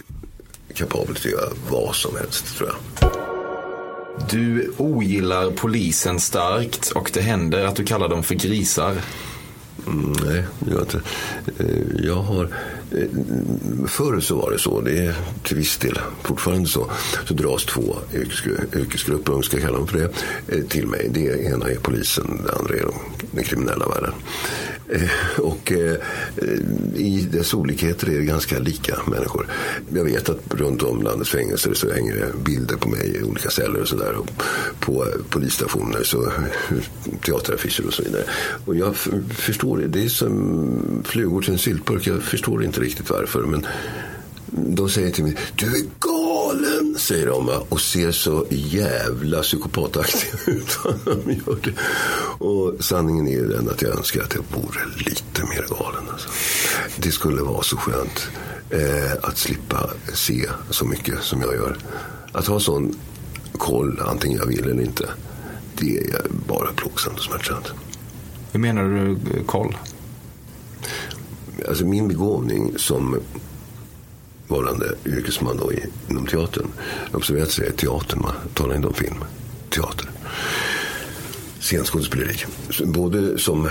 [0.75, 3.36] kapabel till att göra vad som helst tror jag.
[4.31, 8.97] Du ogillar polisen starkt och det händer att du kallar dem för grisar.
[9.87, 11.01] Mm, nej, det gör jag inte.
[11.59, 12.45] Eh, jag har...
[12.91, 16.91] Eh, förr så var det så, det är till viss del fortfarande så.
[17.25, 17.97] Så dras två
[18.75, 20.11] yrkesgrupper, om vi ska kalla dem för det,
[20.57, 21.09] eh, till mig.
[21.11, 22.87] Det ena är polisen, det andra är
[23.31, 24.13] den kriminella världen.
[24.89, 25.97] Eh, och eh,
[26.95, 29.47] i dess olikheter är det ganska lika människor.
[29.95, 33.51] Jag vet att runt om landets fängelser så hänger det bilder på mig i olika
[33.51, 34.13] celler och sådär.
[34.13, 34.31] Och
[34.81, 36.33] På eh, polisstationer, så,
[37.25, 38.25] teateraffischer och så vidare.
[38.65, 38.97] Och jag
[39.29, 39.87] förstår det.
[39.87, 42.07] Det är som flugor till en syltburk.
[42.07, 43.43] Jag förstår inte riktigt varför.
[43.43, 43.67] Men
[44.51, 46.26] de säger till mig, du är galen,
[46.97, 50.79] säger de och ser så jävla psykopataktiga ut.
[51.05, 51.73] de gör det.
[52.45, 56.09] Och sanningen är ju den att jag önskar att jag vore lite mer galen.
[56.13, 56.29] Alltså.
[56.97, 58.29] Det skulle vara så skönt
[58.71, 61.77] eh, att slippa se så mycket som jag gör.
[62.33, 62.99] Att ha sån
[63.53, 65.09] koll, antingen jag vill eller inte,
[65.79, 67.73] det är bara plågsamt och smärtsamt.
[68.53, 69.77] Hur menar du eh, koll?
[71.69, 73.21] Alltså min begåvning som
[74.49, 75.73] varande yrkesman då
[76.11, 76.67] inom teatern.
[77.13, 79.25] Observera att jag säger teatern, man talar inte om film.
[79.71, 80.11] Teater.
[81.61, 82.37] Scenskådespeleri.
[82.85, 83.69] Både som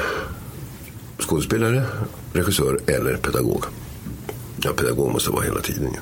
[1.20, 1.86] skådespelare,
[2.34, 3.66] regissör eller pedagog.
[4.58, 5.98] Ja, pedagog måste vara hela tiden.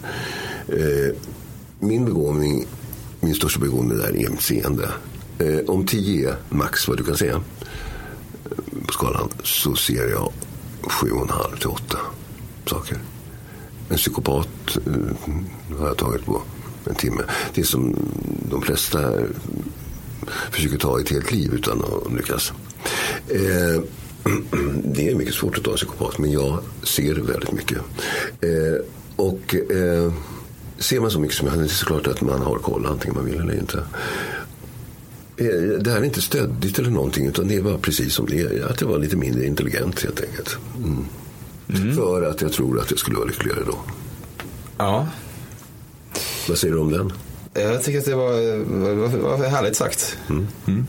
[0.67, 1.15] Eh,
[1.79, 2.67] min begåvning,
[3.19, 4.89] min största begåvning där är mitt seende.
[5.39, 10.31] Eh, om 10 är max vad du kan säga eh, på skalan så ser jag
[10.81, 11.97] sju och en halv till åtta
[12.65, 12.97] saker.
[13.89, 16.41] En psykopat eh, har jag tagit på
[16.85, 17.21] en timme.
[17.53, 17.95] Det som
[18.49, 19.11] de flesta
[20.51, 22.53] försöker ta ett helt liv utan att lyckas.
[23.27, 23.81] Eh,
[24.83, 27.77] det är mycket svårt att ta en psykopat, men jag ser väldigt mycket.
[28.41, 30.13] Eh, och eh,
[30.77, 33.25] ser man så mycket som jag, det är såklart att man har koll antingen man
[33.25, 33.77] vill eller inte.
[35.37, 38.39] Eh, det här är inte stöddigt eller någonting, utan det är bara precis som det
[38.39, 38.65] är.
[38.65, 40.57] Att jag var lite mindre intelligent helt enkelt.
[40.77, 41.05] Mm.
[41.69, 41.95] Mm.
[41.95, 43.77] För att jag tror att jag skulle vara lyckligare då.
[44.77, 45.07] Ja.
[46.47, 47.13] Vad säger du om den?
[47.53, 48.57] Jag tycker att det var,
[48.95, 50.17] var, var härligt sagt.
[50.29, 50.47] Mm.
[50.67, 50.85] Mm.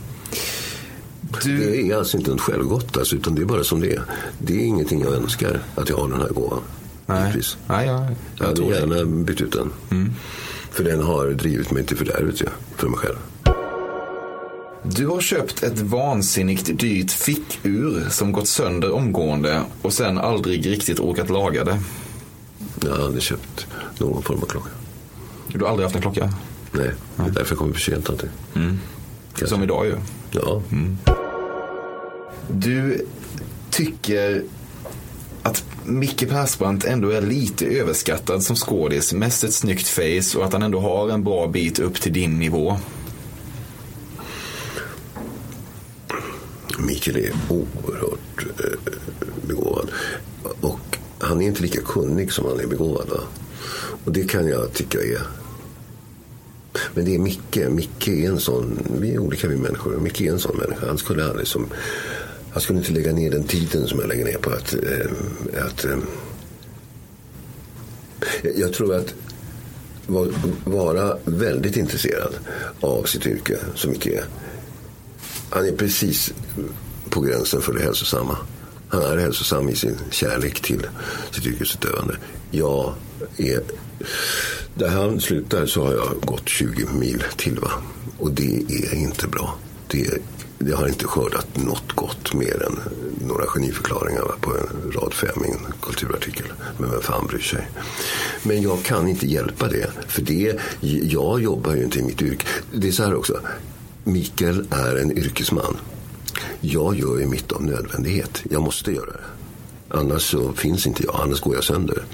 [1.45, 1.59] Du...
[1.59, 4.03] Det är alltså inte en självgott, alltså, utan det är bara som det är.
[4.39, 6.61] Det är ingenting jag önskar, att jag har den här gåvan.
[7.07, 9.73] Nej, Nej jag, jag, jag hade gärna bytt ut den.
[9.91, 10.13] Mm.
[10.71, 13.17] För den har drivit mig till fördärvet, ja, för mig själv.
[14.87, 21.01] Du har köpt ett vansinnigt dyrt fickur som gått sönder omgående och sen aldrig riktigt
[21.01, 21.81] orkat laga det.
[22.83, 23.67] Jag har aldrig köpt
[23.99, 24.69] någon form av klocka.
[25.49, 26.33] Du har aldrig haft en klocka?
[26.73, 28.31] Nej, det är därför jag kommer för sent alltid.
[28.55, 28.79] Mm.
[29.45, 29.97] Som idag ju.
[30.31, 30.63] Ja.
[30.73, 30.99] Mm.
[32.49, 33.07] Du
[33.71, 34.43] tycker
[35.43, 39.13] att Micke Persbrandt ändå är lite överskattad som skådis.
[39.13, 42.39] Mest ett snyggt face och att han ändå har en bra bit upp till din
[42.39, 42.77] nivå.
[46.79, 48.93] Mikael är oerhört eh,
[49.47, 49.91] begåvad.
[50.61, 53.09] Och han är inte lika kunnig som han är begåvad.
[53.09, 53.21] Va?
[54.05, 55.21] Och det kan jag tycka är
[56.95, 57.59] men det är Micke.
[57.71, 60.01] Micke är en sån, vi är olika vi människor.
[60.01, 60.87] Micke är en sån människa.
[60.87, 61.67] Han skulle aldrig som,
[62.51, 65.85] han skulle inte lägga ner den tiden som jag lägger ner på att, eh, att
[65.85, 65.99] eh,
[68.57, 69.15] jag tror att
[70.65, 72.35] vara väldigt intresserad
[72.81, 74.25] av sitt yrke som Micke är.
[75.51, 76.35] Han är precis
[77.11, 78.37] på gränsen för det hälsosamma.
[78.89, 80.87] Han är hälsosam i sin kärlek till
[81.31, 82.17] sitt yrkesutövande.
[82.51, 82.95] Jag
[83.37, 83.61] är
[84.75, 87.59] där han slutar så har jag gått 20 mil till.
[87.59, 87.71] Va?
[88.19, 89.59] Och det är inte bra.
[89.87, 90.19] Det,
[90.59, 92.81] det har inte skördat något gott mer än
[93.29, 94.35] några geniförklaringar va?
[94.41, 96.47] på en rad fem i en kulturartikel.
[96.79, 97.69] Men vem fan bryr sig?
[98.43, 99.91] Men jag kan inte hjälpa det.
[100.09, 100.59] För det,
[101.03, 102.47] jag jobbar ju inte i mitt yrke.
[102.73, 103.41] Det är så här också.
[104.05, 105.77] Mikael är en yrkesman.
[106.61, 108.43] Jag gör ju mitt av nödvändighet.
[108.51, 109.25] Jag måste göra det.
[109.99, 111.21] Annars så finns inte jag.
[111.23, 112.05] Annars går jag sönder.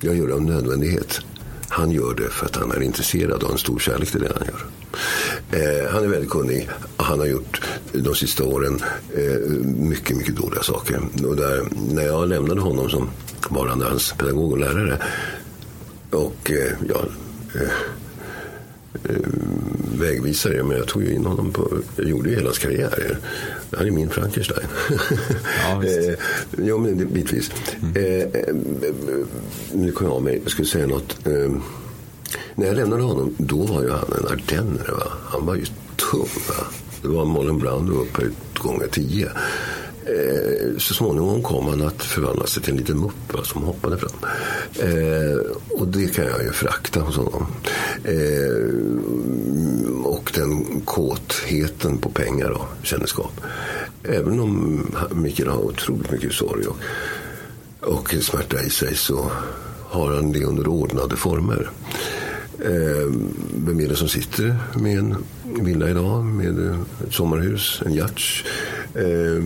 [0.00, 1.20] Jag gör det av nödvändighet.
[1.68, 4.32] Han gör det för att han är intresserad och har en stor kärlek till det
[4.38, 4.66] han gör.
[5.50, 6.68] Eh, han är väldigt kunnig.
[6.96, 8.80] Han har gjort de sista åren
[9.14, 11.00] eh, mycket, mycket dåliga saker.
[11.26, 13.10] Och där, när jag lämnade honom som
[13.50, 15.02] varande hans pedagog och lärare
[16.10, 17.04] och eh, ja,
[17.54, 17.68] eh,
[19.98, 20.62] vägvisare.
[20.62, 23.18] Men jag tog ju in honom på, jag gjorde ju hela hans karriär.
[23.76, 24.66] Han är min Frankenstein.
[25.68, 26.08] Ja, visst.
[26.08, 26.14] eh,
[26.58, 27.50] jo, men bitvis.
[27.82, 27.96] Mm.
[27.96, 28.54] Eh, eh,
[29.72, 31.26] nu kom jag av mig, jag skulle säga något.
[31.26, 31.52] Eh,
[32.54, 34.90] när jag lämnade honom, då var ju han en ardenner.
[34.90, 35.12] Va?
[35.24, 35.64] Han var ju
[35.96, 36.28] tung.
[36.48, 36.64] Va?
[37.02, 39.28] Det var Mollen Brando upphöjt gånger tio.
[40.06, 44.10] Eh, så småningom kom han att förvandla sig till en liten muppa som hoppade fram.
[44.78, 45.38] Eh,
[45.70, 47.46] och det kan jag ju frakta hos honom.
[48.04, 48.66] Eh,
[50.04, 53.40] och den kåtheten på pengar och kändisskap.
[54.02, 56.76] Även om Mikael har otroligt mycket sorg och,
[57.80, 59.30] och smärta i sig så
[59.88, 61.70] har han det under ordnade former.
[62.58, 63.12] Eh,
[63.54, 65.16] vem är det som sitter med en
[65.64, 68.20] villa idag med eh, ett sommarhus, en yacht
[68.94, 69.42] eh,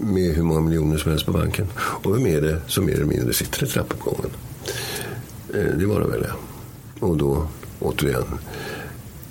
[0.00, 1.66] med hur många miljoner som helst på banken?
[1.76, 4.30] Och vem är det som mer eller mindre sitter i trappuppgången?
[5.54, 6.26] Eh, det var det väl.
[7.00, 7.48] Och då,
[7.80, 8.38] återigen,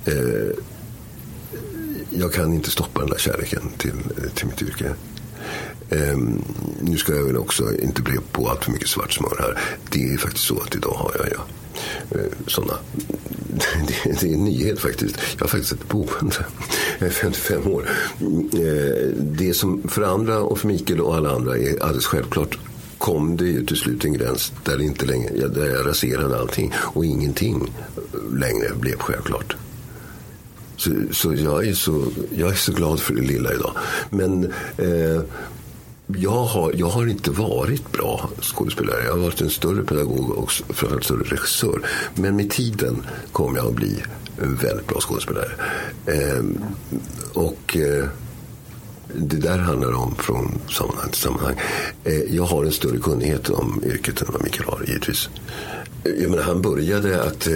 [0.06, 0.58] eh,
[2.10, 3.94] jag kan inte stoppa den där kärleken till,
[4.36, 4.94] till mitt yrke.
[5.90, 6.44] Um,
[6.82, 9.60] nu ska jag väl också inte bli på allt för mycket svart smör här.
[9.90, 11.46] Det är faktiskt så att idag har jag ja,
[12.12, 12.74] Eh, sådana.
[13.88, 15.18] Det, det, är en nyhet faktiskt.
[15.34, 16.46] Jag har faktiskt ett boende.
[17.00, 17.90] Jag är 55 år.
[18.54, 22.58] Eh, det som för andra och för Mikael och alla andra är alldeles självklart
[22.98, 27.06] kom det ju till slut en gräns där, inte längre, där jag raserade allting och
[27.06, 27.74] ingenting
[28.34, 29.56] längre blev självklart.
[30.78, 32.06] Så, så, jag, är så
[32.36, 33.72] jag är så glad för det lilla idag.
[34.10, 34.44] Men
[34.78, 35.22] eh,
[36.18, 39.04] jag, har, jag har inte varit bra skådespelare.
[39.06, 41.82] Jag har varit en större pedagog och framförallt större regissör.
[42.16, 44.04] Men med tiden kommer jag att bli
[44.42, 45.52] en väldigt bra skådespelare.
[46.06, 46.44] Eh,
[47.34, 48.06] och eh,
[49.16, 51.56] det där handlar om från sammanhang till sammanhang.
[52.04, 55.30] Eh, jag har en större kunnighet om yrket än vad Mikael har givetvis.
[56.04, 57.54] Eh, jag menar, han började att eh,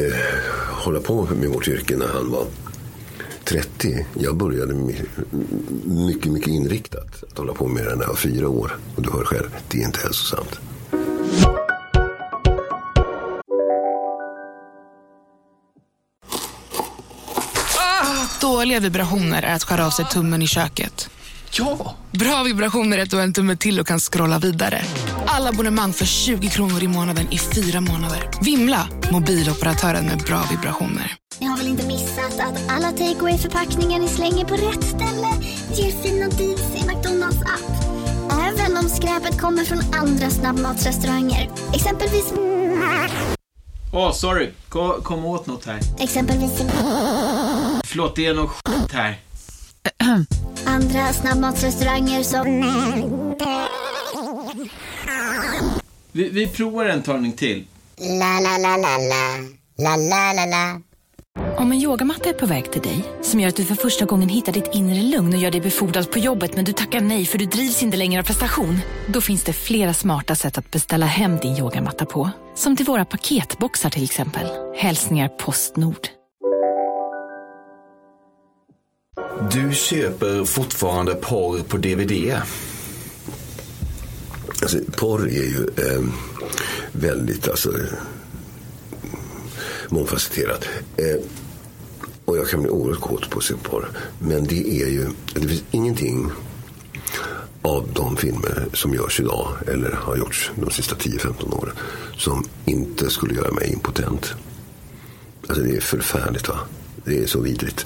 [0.72, 2.46] hålla på med vårt yrke när han var
[3.50, 4.06] 30.
[4.14, 4.74] Jag började
[5.84, 8.78] mycket, mycket inriktat att hålla på med det när jag var fyra år.
[8.96, 10.60] Och du hör själv, det är inte hälsosamt.
[17.78, 21.10] Ah, dåliga vibrationer är att skära av sig tummen i köket.
[21.52, 21.96] Ja!
[22.12, 24.82] Bra vibrationer är att du har en tumme till och kan scrolla vidare.
[25.26, 28.30] Alla abonnemang för 20 kronor i månaden i fyra månader.
[28.42, 28.88] Vimla!
[29.12, 31.16] Mobiloperatören med bra vibrationer.
[31.40, 35.28] Ni har väl inte missat att alla takeaway förpackningar ni slänger på rätt ställe
[35.74, 37.98] ger fina deals i McDonalds app.
[38.32, 41.50] Även om skräpet kommer från andra snabbmatsrestauranger.
[41.74, 42.34] Exempelvis...
[43.94, 44.50] Åh, oh, sorry.
[44.70, 45.80] Kom, kom åt något här.
[46.00, 46.52] Exempelvis...
[47.86, 49.18] Förlåt, det är något skit här.
[50.66, 52.46] Andra snabbmatsrestauranger som...
[56.12, 57.68] Vi, vi provar en talning till.
[57.98, 59.38] La, la, la, la, la.
[59.78, 60.82] La, la, la, la.
[61.58, 64.30] Om en yogamatta är på väg till dig, som gör att du för första gången
[64.30, 67.38] hittar ditt inre lugn och gör dig befordrad på jobbet men du tackar nej för
[67.38, 68.80] du drivs inte längre av prestation.
[69.08, 72.30] Då finns det flera smarta sätt att beställa hem din yogamatta på.
[72.56, 74.48] Som till våra paketboxar till exempel.
[74.76, 76.17] Hälsningar Postnord.
[79.42, 82.36] Du köper fortfarande porr på DVD?
[84.62, 86.02] Alltså, porr är ju eh,
[86.92, 87.74] väldigt alltså,
[89.90, 90.66] mångfacetterat.
[90.98, 91.16] Eh,
[92.26, 93.90] och jag kan bli oerhört kåt på att se porr.
[94.20, 96.32] Men det är ju, det finns ingenting
[97.62, 101.76] av de filmer som görs idag eller har gjorts de sista 10-15 åren
[102.18, 104.34] som inte skulle göra mig impotent.
[105.48, 106.60] Alltså det är förfärligt va.
[107.06, 107.86] Det är så vidrigt.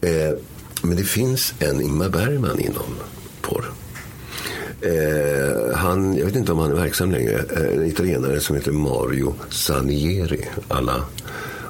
[0.00, 0.32] Eh,
[0.82, 2.94] men det finns en Ingmar Bergman inom
[3.40, 3.72] porr.
[4.80, 7.44] Eh, han, jag vet inte om han är verksam längre.
[7.56, 10.48] Eh, en italienare som heter Mario Sanieri.
[10.68, 11.04] Alla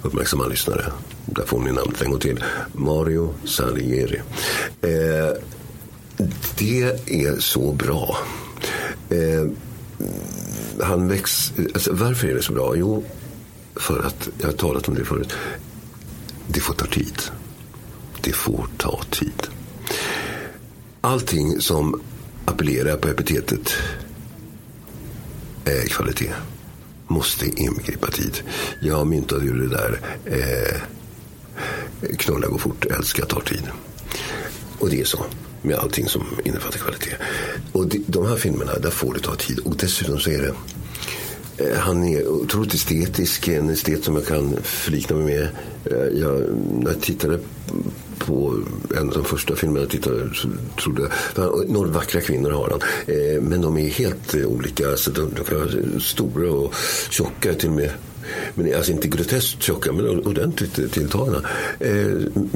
[0.02, 0.92] uppmärksamma lyssnare.
[1.26, 2.44] Där får ni namnet en gång till.
[2.72, 4.20] Mario Salieri.
[4.80, 5.36] Eh,
[6.58, 8.18] det är så bra.
[9.11, 9.46] Eh,
[10.82, 12.76] han väx, alltså, varför är det så bra?
[12.76, 13.04] Jo,
[13.76, 15.32] för att, jag har talat om det förut,
[16.46, 17.22] det får ta tid.
[18.22, 19.46] Det får ta tid.
[21.00, 22.02] Allting som
[22.44, 23.72] appellerar på epitetet
[25.64, 26.32] är kvalitet
[27.06, 28.42] måste inbegripa tid.
[28.80, 30.80] Jag myntade ju det där eh,
[32.16, 33.62] knulla går fort, älska tar tid.
[34.78, 35.24] Och det är så
[35.62, 37.16] med allting som innefattar kvalitet.
[37.72, 39.58] Och de, de här filmerna, där får det ta tid.
[39.58, 40.54] Och dessutom så är det
[41.64, 45.48] eh, han är otroligt estetisk, en estet som jag kan förlikna mig med.
[45.84, 46.42] Eh, jag,
[46.80, 47.38] när jag tittade
[48.26, 48.54] på
[48.96, 50.48] en av de första filmerna jag tittade så
[50.82, 52.80] trodde jag, några vackra kvinnor har han.
[53.16, 56.74] Eh, men de är helt eh, olika, alltså de, de kan vara stora och
[57.10, 57.90] tjocka till och med
[58.54, 61.42] men alltså inte groteskt tjocka, men ordentligt tilltagna.
[61.80, 62.06] Eh,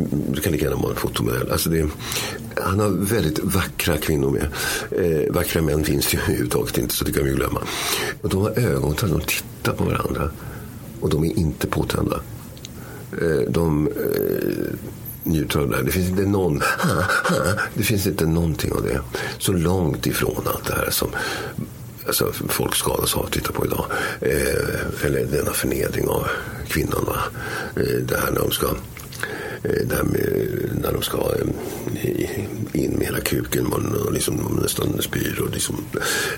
[0.07, 1.51] det kan lika gärna vara en fotomodell.
[1.51, 1.89] Alltså det,
[2.57, 4.47] han har väldigt vackra kvinnor med.
[4.91, 7.61] Eh, vackra män finns ju överhuvudtaget inte, så det kan vi glömma.
[8.23, 10.31] Och de har ögon, de tittar på varandra.
[11.01, 12.21] Och de är inte påtända.
[13.23, 14.79] Eh, de eh,
[15.25, 15.83] njuter av det.
[15.83, 16.63] Det finns inte någon,
[17.75, 19.01] det finns inte någonting av det.
[19.39, 21.09] Så långt ifrån allt det här som
[22.07, 23.87] alltså, folk skadas av att titta på idag.
[24.21, 26.27] Eh, eller denna förnedring av
[26.69, 27.05] kvinnan.
[27.07, 27.17] Va?
[27.77, 28.67] Eh, det här när de ska
[29.65, 30.25] Eh, där med
[30.83, 32.39] när de ska eh,
[32.73, 35.85] in med hela kuken och liksom nästan spyr och liksom,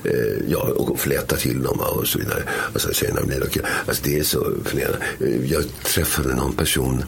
[0.05, 2.43] eh, ja, och fläta till dem och så vidare.
[2.73, 5.07] Alltså tjejerna blir och, alltså det är så förnedrande.
[5.21, 7.05] Eh, jag träffade någon person,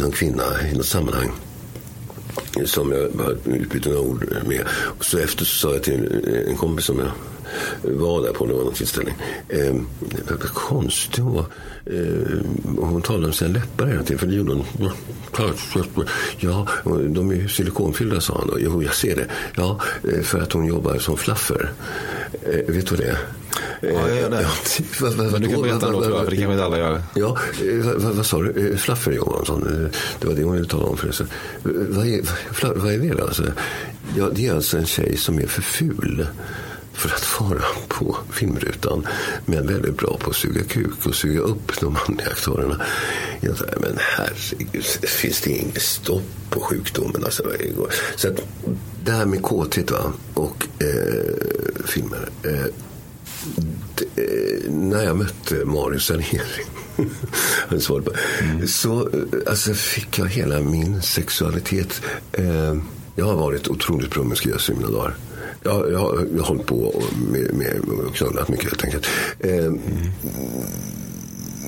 [0.00, 1.30] någon kvinna i något sammanhang
[2.64, 4.64] som jag utbytte några ord med.
[4.70, 7.10] Och så efter så sa jag till en kompis som jag
[7.82, 9.14] var där på någon tillställning.
[9.48, 11.44] Eh, det var konstigt hon var.
[11.86, 12.38] Eh,
[12.78, 14.18] hon talade om sina läppar hela tiden.
[14.18, 14.90] För det gjorde hon.
[16.38, 16.66] Ja,
[17.08, 18.50] de är silikonfyllda sa han.
[18.58, 19.26] Jo, jag ser det.
[19.56, 19.80] Ja,
[20.12, 21.72] eh, för att hon jobbar som flaffer.
[22.32, 23.18] Eh, vet du vad det är?
[23.80, 24.46] Ja, jag gör det.
[25.00, 27.02] vad, vad, Men du kan berätta då, för det kan inte alla göra.
[27.14, 28.76] Ja, eh, vad, vad sa du?
[28.76, 29.90] Flaffer Johansson.
[30.20, 31.28] Det var det hon ville tala om förresten.
[31.62, 32.20] Vad är,
[32.80, 33.44] vad är det alltså?
[34.16, 36.26] Ja, det är alltså en tjej som är för ful
[37.00, 39.06] för att vara på filmrutan.
[39.46, 42.82] Men väldigt bra på att suga kuk och suga upp de manliga aktörerna.
[43.40, 47.24] Jag sa, men herregud, finns det inget stopp på sjukdomen?
[47.24, 47.42] Alltså,
[48.16, 48.40] så att
[49.04, 50.12] det här med kåthet va?
[50.34, 52.28] och eh, filmer.
[52.42, 52.64] Eh,
[54.16, 56.64] eh, när jag mötte Mario Salieri
[56.98, 58.68] mm.
[58.68, 62.02] så eh, alltså, fick jag hela min sexualitet.
[62.32, 62.76] Eh,
[63.16, 65.14] jag har varit otroligt promiskuös i mina dagar.
[65.62, 67.02] Jag, jag, jag har hållit på
[67.32, 69.06] med, med och knullat mycket helt enkelt.
[69.38, 69.80] Eh, mm.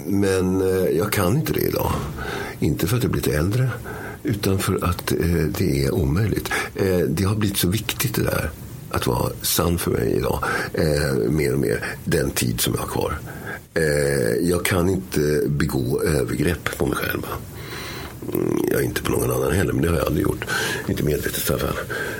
[0.07, 1.93] Men eh, jag kan inte det idag.
[2.59, 3.70] Inte för att jag blivit äldre.
[4.22, 6.51] Utan för att eh, det är omöjligt.
[6.74, 8.51] Eh, det har blivit så viktigt det där
[8.90, 10.45] att vara sann för mig idag.
[10.74, 13.18] Eh, mer och mer den tid som jag har kvar.
[13.74, 17.26] Eh, jag kan inte begå övergrepp på mig själv.
[18.32, 18.38] Ja,
[18.70, 20.44] jag är inte på någon annan heller, men det har jag aldrig gjort.
[20.88, 21.76] Inte medvetet i alla fall.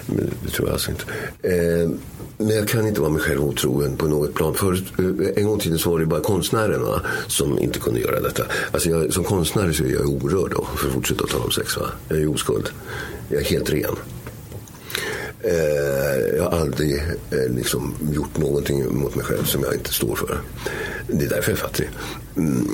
[0.07, 1.05] Men det tror jag alltså inte.
[1.42, 1.90] Eh,
[2.38, 4.55] men jag kan inte vara mig själv otrogen på något plan.
[4.55, 8.00] Förut, eh, en gång i tiden så var det bara konstnären va, som inte kunde
[8.00, 8.44] göra detta.
[8.72, 11.50] Alltså jag, som konstnär så är jag orörd då, för att fortsätta att tala om
[11.50, 11.76] sex.
[11.76, 11.86] Va?
[12.09, 12.68] Jag är oskuld.
[13.28, 13.96] Jag är helt ren.
[15.40, 16.96] Eh, jag har aldrig
[17.30, 20.40] eh, liksom gjort någonting mot mig själv som jag inte står för.
[21.07, 21.90] Det är därför jag är fattig.
[22.36, 22.68] Mm.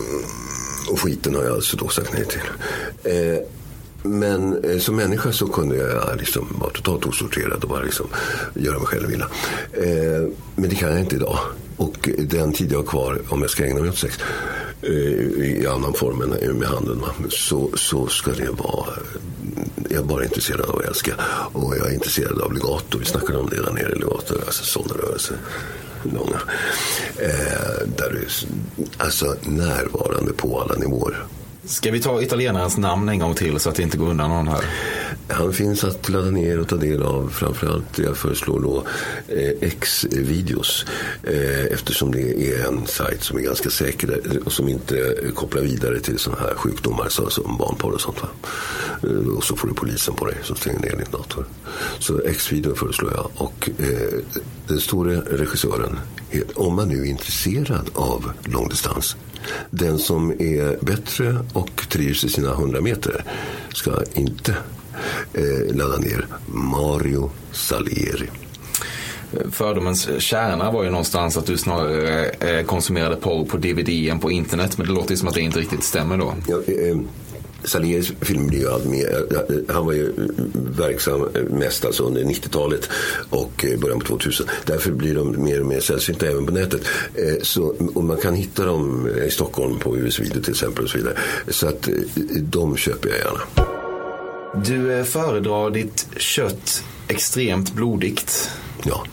[0.90, 2.40] Och skiten har jag alltså då sagt nej till.
[3.12, 3.38] Eh,
[4.02, 8.06] men eh, som människa så kunde jag liksom vara totalt osorterad och bara liksom
[8.54, 9.28] göra mig själv illa.
[9.72, 11.38] Eh, men det kan jag inte idag.
[11.76, 14.18] Och den tid jag har kvar, om jag ska ägna mig åt sex
[14.82, 19.20] eh, i annan form än eh, med handen, så, så ska det vara eh,
[19.90, 21.14] jag är bara intresserad av att älska.
[21.52, 22.98] Och jag är intresserad av legato.
[22.98, 24.34] Vi snackade om det där nere, legato.
[24.46, 25.36] Alltså sådana rörelser.
[26.02, 26.40] Långa.
[27.16, 28.28] Eh, där du
[28.96, 31.16] alltså närvarande på alla nivåer.
[31.68, 34.48] Ska vi ta italienarens namn en gång till så att det inte går undan någon
[34.48, 34.64] här?
[35.28, 37.28] Han finns att ladda ner och ta del av.
[37.28, 38.84] Framförallt jag föreslår då
[39.28, 40.86] eh, X-videos.
[41.22, 46.00] Eh, eftersom det är en sajt som är ganska säker och som inte kopplar vidare
[46.00, 48.22] till sådana här sjukdomar så, som barnporr och sånt.
[48.22, 48.28] Va?
[49.02, 51.46] Eh, och så får du polisen på dig som stänger ner din dator.
[51.98, 53.30] Så X-video föreslår jag.
[53.34, 54.20] Och eh,
[54.66, 55.98] den store regissören,
[56.54, 59.16] om man nu är intresserad av långdistans
[59.70, 63.24] den som är bättre och trivs i sina 100 meter
[63.74, 64.56] ska inte
[65.34, 68.30] eh, ladda ner Mario Salieri.
[69.50, 74.30] Fördomens kärna var ju någonstans att du snarare eh, konsumerade porr på DVD än på
[74.30, 74.78] internet.
[74.78, 76.34] Men det låter ju som att det inte riktigt stämmer då.
[76.48, 76.96] Ja, eh,
[77.68, 79.26] Saliers film blir ju allt mer,
[79.72, 80.12] han var ju
[80.54, 82.88] verksam mest alltså under 90-talet
[83.30, 84.46] och början på 2000.
[84.64, 86.82] Därför blir de mer och mer sällsynta även på nätet.
[87.14, 90.90] Eh, så, och man kan hitta dem i Stockholm på US Video till exempel och
[90.90, 91.18] så vidare.
[91.48, 91.94] Så att eh,
[92.42, 93.40] de köper jag gärna.
[94.64, 98.50] Du eh, föredrar ditt kött extremt blodigt.
[98.84, 99.04] Ja.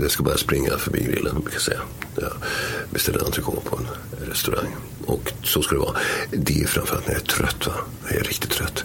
[0.00, 1.80] Det ska bara springa förbi grillen, brukar jag säga.
[2.16, 2.32] Jag
[2.90, 3.86] beställer entrecote på en
[4.32, 4.74] restaurang.
[5.06, 5.96] Och så ska det vara.
[6.30, 7.66] Det är framförallt när jag är trött.
[7.66, 7.72] Va?
[8.02, 8.84] När jag är riktigt trött.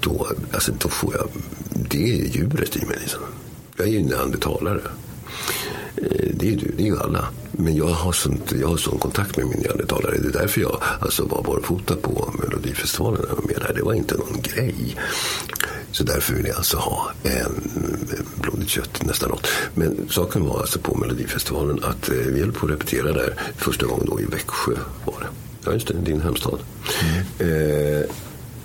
[0.00, 1.28] Då, alltså, då får jag...
[1.70, 2.96] Det är djuret i mig.
[3.00, 3.20] Liksom.
[3.76, 4.80] Jag är ju neandertalare.
[6.02, 7.28] Eh, det är, du, det är ju alla.
[7.52, 10.18] Men jag har, sånt, jag har sån kontakt med min neandertalare.
[10.18, 13.22] Det är därför jag alltså var barfota på Melodifestivalen.
[13.42, 14.96] Med det var inte någon grej.
[15.92, 17.52] Så därför vill jag alltså ha en
[18.34, 19.46] blodigt kött nästan rått.
[19.74, 23.86] Men saken var alltså på Melodifestivalen att eh, vi höll på att repetera där första
[23.86, 24.72] gången då i Växjö
[25.04, 25.26] var det.
[25.64, 26.58] Ja just det, din hemstad.
[27.38, 28.00] Mm.
[28.00, 28.02] Eh,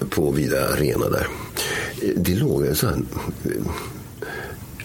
[0.10, 1.28] på Vida Arena där.
[2.02, 3.08] Eh, det låg en sån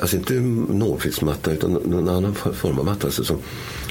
[0.01, 3.38] alltså inte nålfilsmatta utan någon annan form av matta alltså, som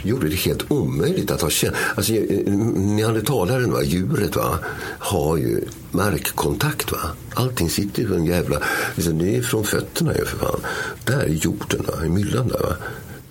[0.04, 1.80] gjorde det helt omöjligt att ha känsla.
[1.96, 4.60] Alltså, eh, eh, neandertalaren, va, djuret, va,
[5.00, 6.92] har ju markkontakt.
[6.92, 7.00] Va?
[7.34, 8.62] Allting sitter ju på en jävla...
[8.96, 10.60] Liksom, det är från fötterna ju för fan.
[11.06, 12.60] Där är jorden, va, i myllan där.
[12.60, 12.76] Va?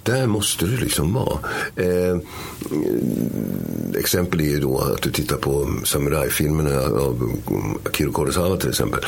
[0.07, 1.38] Där måste du liksom vara.
[1.76, 2.16] Eh,
[3.98, 7.32] exempel är ju då att du tittar på samurajfilmerna av
[7.84, 9.00] Akiro Kurosawa till exempel.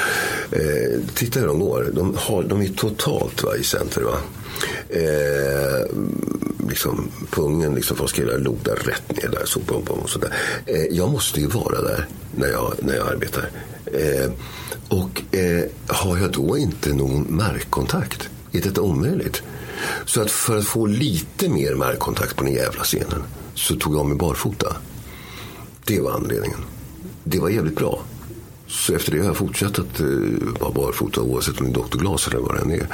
[0.53, 1.91] Eh, titta hur de går.
[1.93, 4.03] De, har, de är totalt va, i center.
[4.03, 4.17] Va?
[4.89, 5.87] Eh,
[6.69, 9.43] liksom pungen liksom Folk att loda rätt ner där.
[9.45, 10.35] Så, bom, bom, och sådär.
[10.67, 13.51] Eh, jag måste ju vara där när jag, när jag arbetar.
[13.85, 14.31] Eh,
[14.89, 18.31] och eh, har jag då inte någon markkontakt?
[18.53, 19.43] Är detta omöjligt?
[20.05, 23.23] Så att för att få lite mer markkontakt på den jävla scenen
[23.55, 24.77] så tog jag mig barfota.
[25.85, 26.59] Det var anledningen.
[27.25, 28.03] Det var jävligt bra.
[28.69, 30.07] Så efter det har jag fortsatt att eh,
[30.61, 32.87] vara barfota oavsett om det är doktorglas eller vad det än är.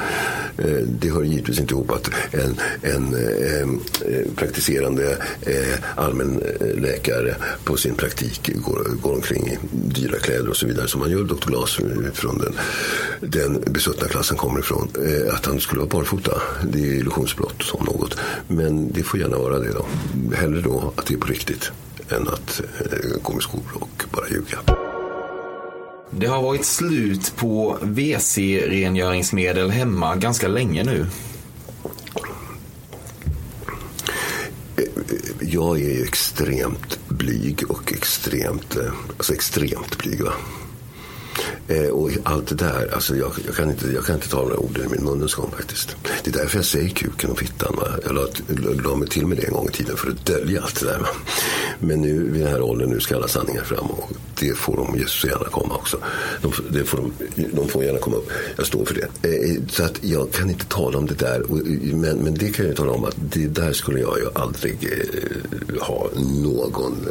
[0.57, 7.35] Eh, det hör givetvis inte ihop att en, en eh, eh praktiserande eh, allmänläkare eh,
[7.63, 11.23] på sin praktik går, går omkring i dyra kläder och så vidare som man gör
[11.23, 11.79] doktorglas
[12.13, 12.55] från den,
[13.19, 14.87] den besuttna klassen kommer ifrån.
[15.05, 18.17] Eh, att han skulle vara barfota, det är illusionsbrott som något.
[18.47, 19.85] Men det får gärna vara det då.
[20.35, 21.71] Hellre då att det är på riktigt
[22.09, 24.84] än att eh, gå med skor och bara ljuga.
[26.09, 31.05] Det har varit slut på WC-rengöringsmedel hemma ganska länge nu.
[35.39, 38.77] Jag är extremt blyg och extremt,
[39.17, 40.23] alltså extremt blyg.
[40.23, 40.33] Va?
[41.67, 44.57] Eh, och allt det där, alltså jag, jag, kan inte, jag kan inte ta några
[44.57, 45.95] ord i min munnens gång faktiskt.
[46.23, 47.75] Det är därför jag säger kuken och fittan.
[47.75, 47.87] Va?
[48.05, 48.27] Jag la,
[48.83, 50.99] la mig till med det en gång i tiden för att dölja allt det där.
[50.99, 51.07] Va?
[51.79, 53.85] Men nu vid den här åldern, nu ska alla sanningar fram.
[53.85, 55.97] Och det får de ju så gärna komma också.
[56.41, 57.11] De, det får de,
[57.53, 58.31] de får gärna komma upp.
[58.57, 59.29] Jag står för det.
[59.29, 61.41] Eh, eh så att jag kan inte tala om det där.
[61.51, 61.57] Och,
[61.93, 65.81] men, men det kan jag tala om att det där skulle jag ju aldrig eh,
[65.81, 66.09] ha
[66.43, 67.07] någon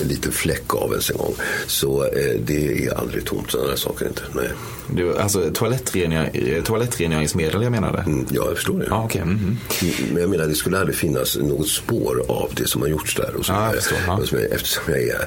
[0.00, 1.34] liten fläck av ens en gång.
[1.66, 4.22] Så eh, det är aldrig tomt sådana saker saker inte.
[4.32, 4.50] Nej.
[4.88, 7.98] Du, alltså toalettrengör, toalettrengöringsmedel jag menade?
[7.98, 8.86] Mm, ja, jag förstår det.
[8.90, 9.22] Ah, okay.
[9.22, 10.12] mm -hmm.
[10.12, 13.34] Men jag menar, det skulle aldrig finnas något spår av det som har gjorts där.
[13.36, 14.46] Och så, ah, jag förstår, ja.
[14.50, 15.26] Eftersom jag är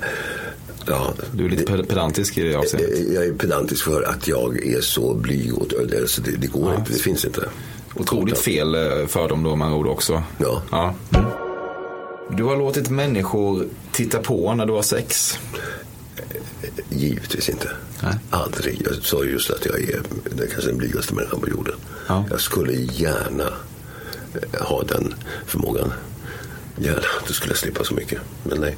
[0.86, 3.00] Ja, du är lite pedantisk i det avseendet.
[3.00, 5.58] Eh, jag är pedantisk för att jag är så blyg.
[5.58, 5.68] Och,
[6.02, 6.80] alltså det, det går ja.
[6.80, 7.50] inte, det finns inte.
[7.96, 10.24] Otroligt fel eh, fördom då med ord också.
[10.38, 10.62] Ja.
[10.72, 10.96] ja.
[12.38, 15.40] Du har låtit människor titta på när du har sex?
[16.90, 17.70] Givetvis inte.
[18.04, 18.14] Nej.
[18.30, 18.82] Aldrig.
[18.86, 21.76] Jag sa just att jag är den kanske den blygaste människan på jorden.
[22.08, 22.26] Ja.
[22.30, 23.54] Jag skulle gärna
[24.34, 25.14] eh, ha den
[25.46, 25.94] förmågan.
[26.78, 27.02] Gärna.
[27.28, 28.20] Då skulle jag slippa så mycket.
[28.44, 28.78] Men nej.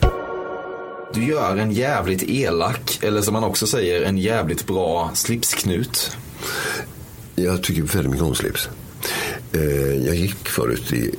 [1.13, 6.17] Du gör en jävligt elak, eller som man också säger, en jävligt bra slipsknut.
[7.35, 8.69] Jag tycker väldigt mycket om slips.
[9.53, 11.15] Eh, jag gick förut i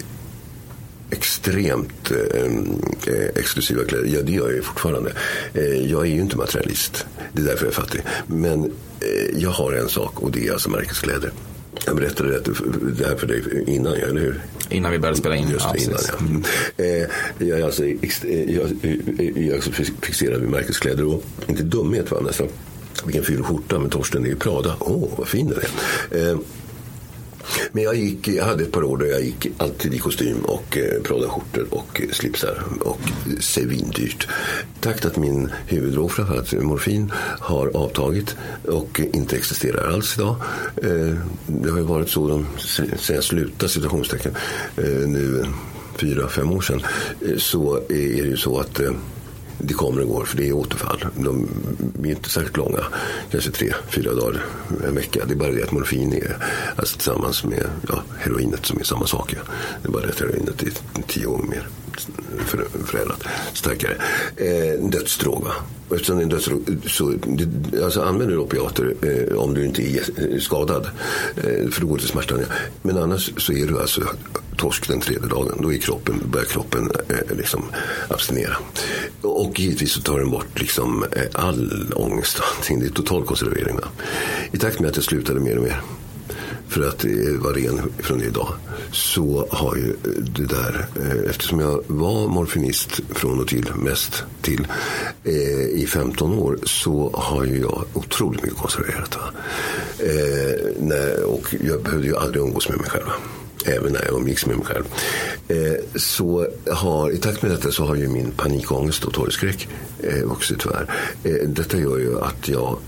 [1.12, 4.06] extremt eh, exklusiva kläder.
[4.06, 5.12] Ja, det gör jag ju fortfarande.
[5.54, 7.06] Eh, jag är ju inte materialist.
[7.32, 8.00] Det är därför jag är fattig.
[8.26, 8.64] Men
[9.00, 11.32] eh, jag har en sak och det är alltså märkeskläder.
[11.86, 12.40] Jag berättade
[12.98, 14.40] det här för dig innan, eller hur?
[14.68, 15.48] Innan vi började spela in.
[15.48, 16.26] Just ja, innan, ja.
[16.26, 16.42] Mm.
[16.76, 17.08] Eh,
[17.48, 17.96] jag, är alltså, jag,
[19.18, 19.70] jag är alltså
[20.02, 22.48] fixerad vid märkeskläder och inte dumhet va, nästan.
[23.04, 24.76] Vilken ful skjorta med Torsten i Prada.
[24.78, 26.38] Åh, oh, vad fin den är.
[27.72, 30.78] Men jag, gick, jag hade ett par år då jag gick alltid i kostym och
[30.78, 34.28] eh, Prada-skjortor och eh, slipsar och eh, svindyrt.
[34.80, 38.36] Tack att min huvuddrog, framförallt morfin, har avtagit
[38.68, 40.36] och inte existerar alls idag.
[40.76, 41.16] Eh,
[41.46, 42.46] det har ju varit så de,
[42.98, 44.36] sen jag slutade, citationstecken,
[44.76, 45.46] eh, nu
[45.96, 46.82] fyra, fem år sedan,
[47.20, 48.90] eh, så är det ju så att eh,
[49.62, 51.06] det kommer och går för det är återfall.
[51.16, 51.48] De
[52.04, 52.84] är inte särskilt långa,
[53.30, 54.44] kanske tre, fyra dagar,
[54.88, 55.24] en vecka.
[55.26, 56.36] Det är bara det att morfin är
[56.76, 59.34] alltså, tillsammans med ja, heroinet som är samma sak.
[59.36, 59.52] Ja.
[59.82, 60.72] Det är bara det att heroinet är
[61.06, 61.68] tio gånger mer
[62.84, 63.96] förädlat, starkare.
[64.36, 65.46] Eh, dödsdrog
[65.94, 67.14] eftersom det är en dödsdrog så
[67.84, 70.90] alltså använder du opiater eh, om du inte är skadad.
[71.36, 72.40] Eh, för då går det smärtan.
[72.82, 74.02] Men annars så är du alltså
[74.56, 75.58] torsk den tredje dagen.
[75.62, 77.64] Då är kroppen, börjar kroppen eh, liksom
[78.08, 78.56] abstinera.
[79.22, 82.40] Och givetvis så tar den bort liksom, eh, all ångest.
[82.68, 83.76] Det är total konservering.
[83.76, 83.88] Va?
[84.52, 85.82] I takt med att jag slutade mer och mer
[86.72, 87.04] för att
[87.42, 88.54] vara ren från det idag.
[88.92, 89.96] Så har ju
[90.36, 94.66] det där, eh, eftersom jag var morfinist från och till, mest till,
[95.24, 99.18] eh, i 15 år så har ju jag otroligt mycket konserverat.
[99.98, 103.10] Eh, när, och jag behövde ju aldrig umgås med mig själv
[103.66, 104.84] även när jag umgicks med mig själv.
[105.48, 109.68] Eh, så har, I takt med detta så har ju min panikångest och torgskräck
[110.02, 110.86] eh, vuxit tyvärr.
[111.24, 112.78] Eh, detta gör ju att jag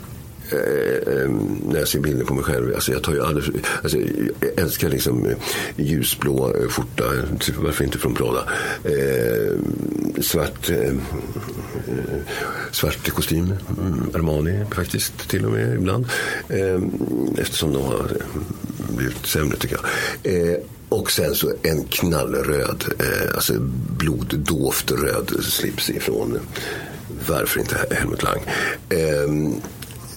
[0.51, 1.31] Eh, eh,
[1.67, 2.75] när jag ser bilder på mig själv.
[2.75, 3.49] Alltså jag, tar ju alldeles,
[3.83, 5.37] alltså jag älskar liksom eh,
[5.77, 7.05] ljusblå eh, skjorta,
[7.41, 8.49] typ, varför inte från Prada.
[8.85, 9.59] Eh,
[10.23, 10.93] svart, eh,
[12.73, 16.07] svart kostym, mm, Armani faktiskt till och med ibland.
[16.49, 16.83] Eh,
[17.39, 18.11] eftersom de har
[18.97, 19.85] blivit sämre tycker jag.
[20.89, 23.55] Och sen så en knallröd, eh, alltså
[23.99, 26.39] bloddovt röd slips ifrån
[27.29, 28.41] varför inte Helmut Lang.
[28.89, 29.59] Eh,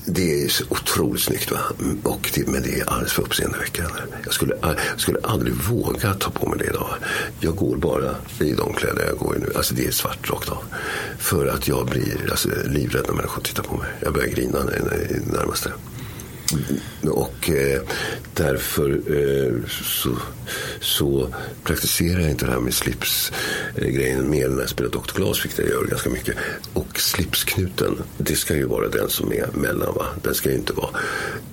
[0.08, 1.51] det är så otroligt snyggt.
[1.51, 1.60] Va?
[2.03, 3.99] Och det, men det är alldeles för uppseendeväckande.
[4.24, 6.89] Jag skulle, jag skulle aldrig våga ta på mig det idag.
[7.39, 9.51] Jag går bara i de kläder jag går i nu.
[9.55, 10.64] Alltså det är svart rakt av.
[11.18, 13.89] För att jag blir alltså, livrädd när människor tittar på mig.
[13.99, 15.72] Jag börjar grina i det närmaste.
[17.10, 17.82] Och eh,
[18.34, 20.18] därför eh, så,
[20.82, 21.34] så
[21.64, 25.16] praktiserar jag inte det här med slipsgrejen eh, mer när jag spelar Dr.
[25.16, 26.36] Glas, vilket jag gör ganska mycket.
[26.74, 29.95] Och slipsknuten, det ska ju vara den som är mellan.
[29.95, 30.06] Va?
[30.24, 30.89] Den ska ju inte vara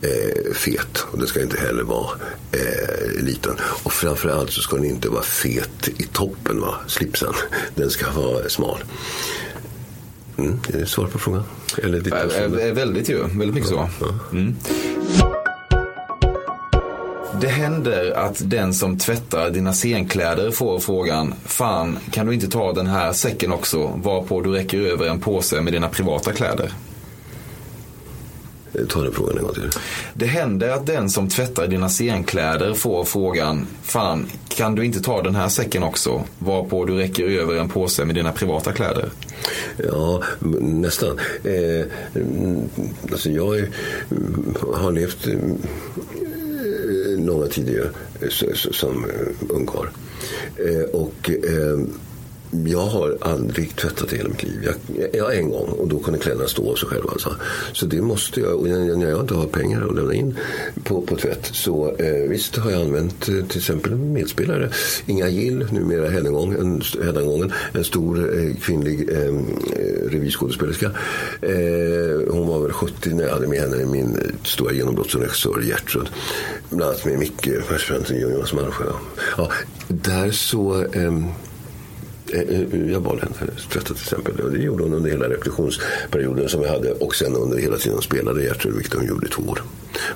[0.03, 2.11] eh, fet och den ska inte heller vara
[2.53, 3.57] eh, liten.
[3.83, 6.75] Och framförallt så ska den inte vara fet i toppen, va?
[6.87, 7.33] slipsen.
[7.75, 8.85] Den ska vara smal.
[10.37, 11.43] Mm, är det svar på frågan?
[11.83, 13.89] Eller ditt Ä väldigt ju, väldigt mycket så.
[14.33, 14.57] Mm.
[17.41, 22.73] Det händer att den som tvättar dina scenkläder får frågan Fan, kan du inte ta
[22.73, 24.01] den här säcken också?
[24.05, 26.73] Varpå du räcker över en påse med dina privata kläder.
[28.89, 29.71] Ta den frågan en gång till.
[30.15, 35.23] Det händer att den som tvättar dina scenkläder får frågan Fan, kan du inte ta
[35.23, 36.25] den här säcken också?
[36.39, 39.11] Varpå du räcker över en påse med dina privata kläder.
[39.77, 40.23] Ja,
[40.61, 41.21] nästan.
[41.45, 41.87] Eh,
[43.13, 43.69] alltså jag är,
[44.75, 45.35] har levt eh,
[47.19, 47.91] långa tider
[48.73, 49.07] som
[49.49, 49.87] ungkarl.
[50.57, 51.79] Eh, och eh,
[52.67, 54.65] jag har aldrig tvättat i hela mitt liv.
[54.65, 57.11] Jag, jag en gång och då kunde kläderna stå av sig själva.
[57.11, 57.37] Alltså.
[57.73, 58.55] Så det måste jag.
[58.61, 60.39] Och när jag inte har pengar att lämna in
[60.85, 64.71] på, på tvätt så eh, visst har jag använt eh, till exempel medspelare.
[65.07, 69.47] Inga Gill, numera Hedengång, en, Hedengången, en stor eh, kvinnlig ehm,
[69.77, 70.91] eh, revyskådespelerska.
[71.43, 75.11] Eh, hon var väl 70 när jag hade med henne i min eh, stora genombrott
[75.11, 76.09] som regissör Gertrud.
[76.71, 78.85] Bland annat med Micke Persbrandt och Jonas Malmsjö.
[79.37, 79.51] Ja,
[79.89, 81.13] där så eh,
[82.33, 84.41] Eh, eh, jag bad henne tvätta till exempel.
[84.41, 87.93] Och det gjorde hon under hela repetitionsperioden som vi hade och sen under hela tiden
[87.93, 89.63] hon spelade Gertrud, vilket hon gjorde i två år.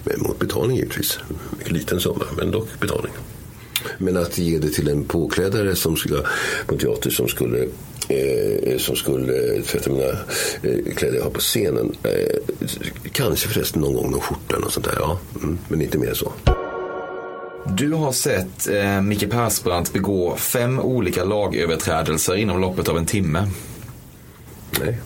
[0.04, 1.18] Men mot betalning givetvis.
[1.58, 3.12] Mycket liten summa, men dock betalning.
[3.98, 6.22] Men att ge det till en påklädare som skulle,
[6.66, 7.68] på teater som skulle
[8.08, 10.08] eh, som skulle tvätta mina
[10.62, 11.92] eh, kläder jag har på scenen.
[12.02, 12.58] Eh,
[13.12, 14.96] kanske förresten någon gång någon skjorta eller något sånt där.
[14.96, 16.32] Ja, mm, men inte mer så.
[17.70, 23.48] Du har sett eh, Micke Persbrandt begå fem olika lagöverträdelser inom loppet av en timme.
[24.80, 24.98] Nej.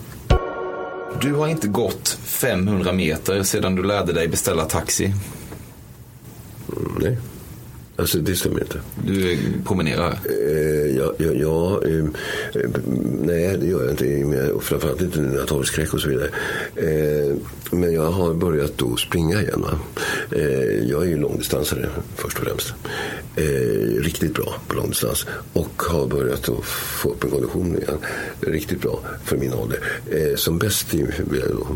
[1.21, 5.13] Du har inte gått 500 meter sedan du lärde dig beställa taxi.
[6.77, 7.17] Mm, nej.
[7.95, 8.79] Alltså det stämmer inte.
[9.05, 10.19] Du promenerar?
[10.25, 12.05] Eh, ja, ja, ja eh,
[13.21, 14.51] nej det gör jag inte.
[14.51, 16.29] Och framförallt inte när jag tar skräck och så vidare.
[16.75, 17.35] Eh,
[17.71, 19.65] men jag har börjat då springa igen.
[20.31, 22.73] Eh, jag är ju långdistansare först och främst.
[23.35, 25.25] Eh, riktigt bra på långdistans.
[25.53, 27.97] Och har börjat att få upp en kondition igen.
[28.41, 29.79] Riktigt bra för min ålder.
[30.11, 31.67] Eh, som bäst vill jag då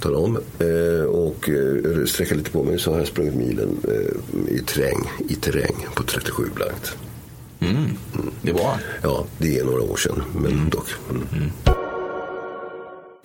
[0.00, 0.38] tala om.
[0.58, 5.10] Eh, och eh, sträcka lite på mig så har jag sprungit milen eh, i terräng.
[5.28, 6.96] I terräng på 37 blankt.
[7.60, 7.96] Mm.
[8.42, 8.78] Det är bra.
[9.02, 10.22] Ja, det är några år sedan.
[10.34, 10.68] Men Mm.
[10.68, 10.88] dock.
[11.10, 11.50] Mm.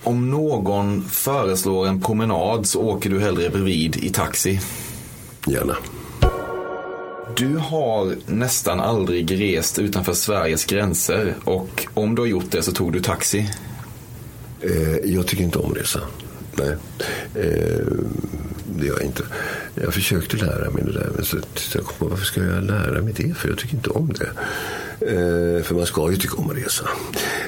[0.03, 4.59] Om någon föreslår en promenad så åker du hellre bredvid i taxi.
[5.47, 5.75] Gärna.
[7.35, 12.71] Du har nästan aldrig rest utanför Sveriges gränser och om du har gjort det så
[12.71, 13.49] tog du taxi.
[14.61, 15.99] Eh, jag tycker inte om resa.
[16.55, 16.75] Nej,
[17.35, 17.85] eh,
[18.77, 19.23] det gör jag inte.
[19.75, 23.01] Jag försökte lära mig det där, men så så jag på, varför ska jag lära
[23.01, 23.33] mig det?
[23.33, 24.29] För jag tycker inte om det.
[24.99, 26.89] Eh, för man ska ju tycka om att resa.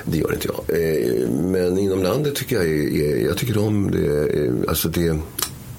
[0.03, 0.79] Det gör inte jag.
[0.79, 4.27] Eh, men inom landet tycker jag, är, jag tycker om det.
[4.27, 5.19] Eh, alltså det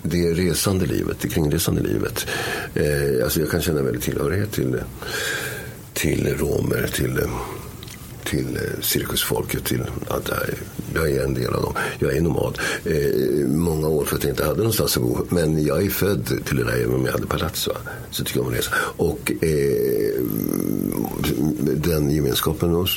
[0.09, 2.27] det resande livet, det kringresande livet.
[2.75, 4.81] Eh, alltså jag kan känna väldigt tillhörighet till,
[5.93, 7.29] till romer, till eh,
[8.27, 9.65] till eh, cirkusfolket.
[9.65, 10.39] Till att jag,
[10.95, 11.75] jag är en del av dem.
[11.99, 12.59] Jag är nomad.
[12.85, 15.27] Eh, många år för att jag inte hade någonstans att bo.
[15.29, 17.69] Men jag är född till det där även om jag hade palats.
[17.69, 17.75] Va?
[18.11, 18.71] Så tycker jag om att resa.
[18.97, 20.23] Och eh,
[21.77, 22.89] den gemenskapen och,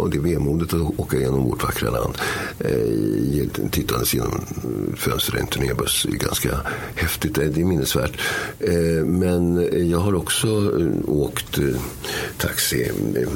[0.00, 2.18] och det vemodet att åka genom vårt vackra land.
[2.58, 4.44] Eh, tittandes genom
[4.96, 6.60] fönstret i en turnébuss är ganska
[6.94, 7.34] häftigt.
[7.34, 8.20] Det är minnesvärt.
[8.58, 10.46] Eh, men jag har också
[10.80, 11.64] eh, åkt eh,
[12.38, 13.28] taxi eh,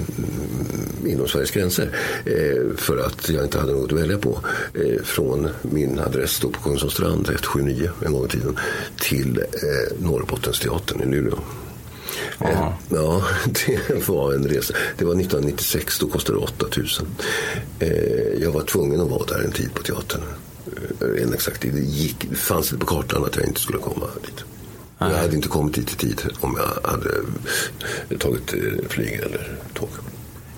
[1.24, 1.90] inom Sveriges gränser
[2.24, 4.38] eh, för att jag inte hade något att välja på.
[4.74, 8.58] Eh, från min adress då på Kungsholmstrand 179 en gång i tiden
[9.00, 11.38] till eh, Norrbottensteatern i Luleå.
[12.40, 13.22] Eh, ja,
[13.88, 14.74] det var en resa.
[14.98, 17.06] Det var 1996, då kostade det 8000.
[17.78, 17.88] Eh,
[18.42, 20.20] jag var tvungen att vara där en tid på teatern.
[21.18, 21.74] En exakt tid.
[21.74, 24.44] Det, gick, det fanns det på kartan att jag inte skulle komma dit.
[24.98, 27.10] Jag hade inte kommit dit i tid om jag hade
[28.18, 28.54] tagit
[28.88, 29.88] flyg eller tåg.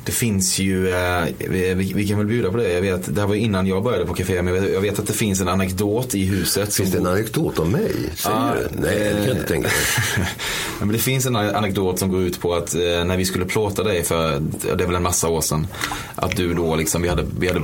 [0.07, 2.72] Det finns ju, eh, vi, vi kan väl bjuda på det.
[2.72, 4.98] Jag vet, det här var innan jag började på café, men jag vet, jag vet
[4.98, 6.74] att det finns en anekdot i huset.
[6.74, 7.92] Finns det en anekdot om mig?
[8.14, 8.80] Säger Ja, du?
[8.80, 10.26] Nej, det kan jag inte tänka mig.
[10.78, 13.82] men det finns en anekdot som går ut på att eh, när vi skulle plåta
[13.82, 14.40] dig för,
[14.76, 15.66] det är väl en massa år sedan,
[16.14, 17.62] att du då liksom, vi hade, vi hade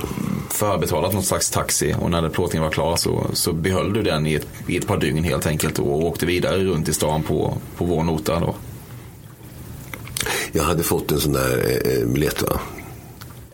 [0.49, 4.33] förbetalat något slags taxi och när plåtningen var klar så, så behöll du den i
[4.33, 7.85] ett, i ett par dygn helt enkelt och åkte vidare runt i stan på, på
[7.85, 8.55] vår nota då.
[10.55, 12.59] Jag hade fått en sån där eh, biljett va?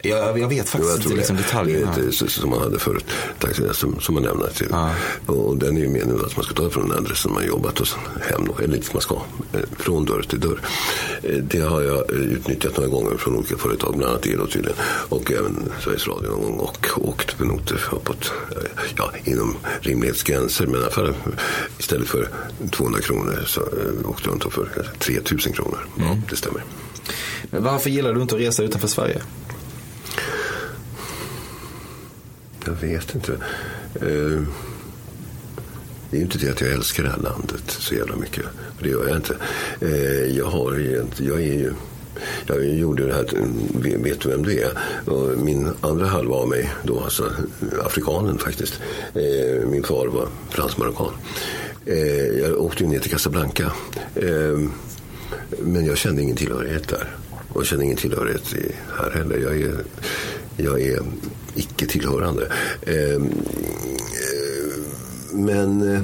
[0.01, 1.93] Jag, jag vet faktiskt inte liksom detaljerna.
[1.95, 3.05] Det är ett, så- som man hade förut.
[3.71, 4.67] Som, som man lämnar till.
[5.25, 7.79] Och den är ju meningen att man ska ta det från den adressen man jobbat
[7.79, 8.63] och sen hem då.
[8.63, 9.15] Eller dit man ska.
[9.53, 10.61] eh, Från dörr till dörr.
[11.23, 13.97] Eh, Det har jag eh, utnyttjat några gånger från olika företag.
[13.97, 14.77] Bland annat Elo tydligen.
[15.09, 16.59] Och även Sveriges Radio någon gång.
[16.59, 18.31] Och åkt på noter uppåt.
[18.51, 18.57] eh,
[18.97, 20.65] Ja, inom rimlighetsgränser.
[20.67, 21.13] Men i alla fall
[21.79, 22.29] istället för
[22.71, 25.79] 200 kronor så eh, åkte jag runt för kanske 3000 kronor.
[25.97, 26.63] Ja, det stämmer.
[27.51, 29.21] Men varför gillar du inte att resa utanför Sverige?
[32.65, 33.31] Jag vet inte.
[33.95, 34.41] Eh,
[36.11, 38.43] det är ju inte det att jag älskar det här landet så jävla mycket.
[38.77, 39.35] För det gör jag inte.
[39.81, 41.73] Eh, jag, har, ju jag är ju...
[42.47, 43.23] Jag gjorde det här,
[44.03, 44.71] vet- du vem det är?
[45.35, 47.31] Min andra halva av mig, då, alltså
[47.85, 48.79] afrikanen faktiskt.
[49.13, 51.11] Eh, min far var fransk-marockan.
[52.41, 53.71] Jag åkte ju ner till Casablanca.
[55.59, 57.07] Men jag kände ingen tillhörighet där.
[57.49, 59.37] Och jag känner ingen tillhörighet i, här heller.
[59.37, 59.83] Jag är,
[60.57, 60.99] jag är
[61.55, 62.51] icke tillhörande.
[62.85, 63.29] Ehm, eh,
[65.33, 66.01] men eh,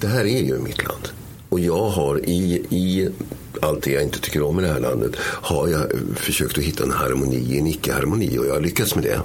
[0.00, 1.08] det här är ju mitt land.
[1.48, 3.08] Och jag har i, i
[3.62, 6.84] allt det jag inte tycker om i det här landet har jag försökt att hitta
[6.84, 9.20] en harmoni i en icke-harmoni och jag har lyckats med det.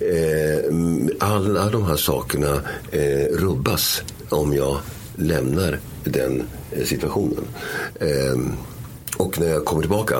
[0.00, 0.74] Eh,
[1.20, 2.60] alla de här sakerna
[2.90, 4.78] eh, rubbas om jag
[5.16, 5.78] lämnar
[6.08, 6.42] den
[6.72, 7.44] eh, situationen.
[8.00, 8.38] Eh,
[9.16, 10.16] och när jag kommer tillbaka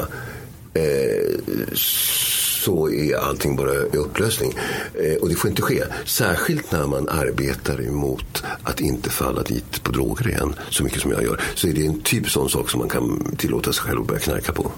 [0.74, 1.38] eh,
[1.74, 4.54] så är allting bara i upplösning.
[4.94, 5.82] Eh, och det får inte ske.
[6.04, 11.10] Särskilt när man arbetar emot att inte falla dit på droger igen så mycket som
[11.10, 11.40] jag gör.
[11.54, 14.20] Så är det en typ sån sak som man kan tillåta sig själv att börja
[14.20, 14.70] knarka på.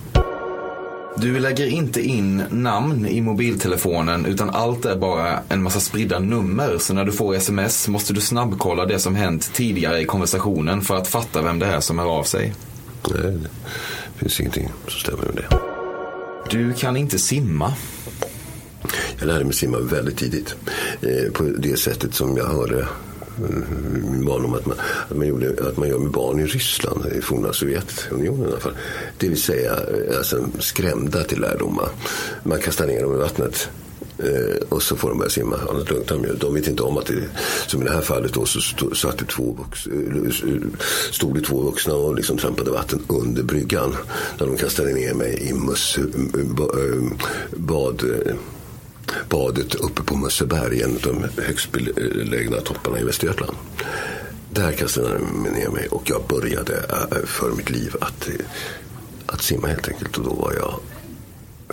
[1.16, 6.78] Du lägger inte in namn i mobiltelefonen utan allt är bara en massa spridda nummer.
[6.78, 10.96] Så när du får sms måste du snabbkolla det som hänt tidigare i konversationen för
[10.96, 12.54] att fatta vem det är som hör av sig.
[13.14, 13.38] Nej,
[14.12, 15.58] det finns ingenting som stämmer med det.
[16.50, 17.74] Du kan inte simma.
[19.18, 20.54] Jag lärde mig simma väldigt tidigt.
[21.00, 22.86] Eh, på det sättet som jag hörde
[24.10, 24.76] min barndom att man,
[25.10, 28.60] att, man gjorde, att man gör med barn i Ryssland, i forna Sovjetunionen i alla
[28.60, 28.76] fall.
[29.18, 31.88] Det vill säga eh, alltså, skrämda till lärdomar.
[32.42, 33.68] Man kastar ner dem i vattnet
[34.18, 36.08] eh, och så får de börja simma Annars lugnt.
[36.08, 37.28] De, de vet inte om att det,
[37.66, 40.80] som i det här fallet då, så stod, satt det två vux, eh,
[41.10, 43.96] stod det två vuxna och liksom trampade vatten under bryggan.
[44.38, 45.98] När de kastade ner mig i muss,
[47.56, 48.04] bad,
[49.28, 53.56] badet uppe på Musseberg, en av de högst belägna topparna i Västergötland.
[54.52, 56.82] Där kastade de ner mig och jag började
[57.26, 58.28] för mitt liv att,
[59.26, 60.18] att simma helt enkelt.
[60.18, 60.74] Och då var jag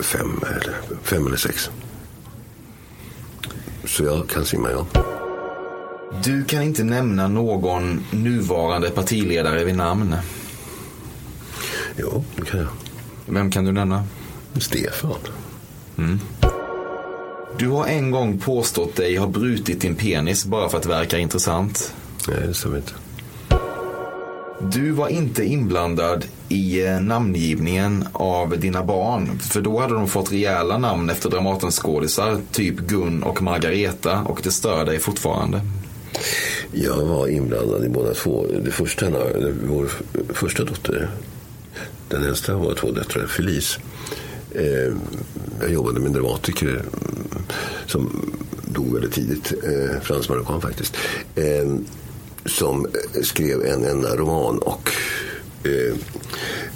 [0.04, 1.70] fem eller, fem eller sex.
[3.84, 4.86] Så jag kan simma, ja.
[6.24, 10.16] Du kan inte nämna någon nuvarande partiledare vid namn.
[11.96, 12.68] Jo, det kan jag.
[13.26, 14.04] Vem kan du nämna?
[14.60, 15.18] Stefan.
[15.98, 16.20] Mm.
[17.56, 21.94] Du har en gång påstått dig ha brutit din penis bara för att verka intressant.
[22.28, 22.92] Nej, det stämmer inte.
[24.60, 29.38] Du var inte inblandad i eh, namngivningen av dina barn.
[29.38, 34.22] För då hade de fått rejäla namn efter Dramatenskådisar, typ Gun och Margareta.
[34.22, 35.60] Och det stör dig fortfarande.
[36.72, 38.46] Jag var inblandad i båda två.
[38.64, 39.06] Det första,
[39.64, 39.90] vår
[40.28, 41.08] första dotter,
[42.08, 43.78] den äldsta var två döttrar, Felice.
[44.50, 44.94] Eh,
[45.60, 46.82] jag jobbade med dramatiker
[47.86, 48.32] som
[48.64, 50.96] dog väldigt tidigt, eh, fransk-marockan faktiskt
[51.34, 51.74] eh,
[52.46, 52.86] som
[53.22, 54.90] skrev en enda roman och
[55.64, 55.94] eh,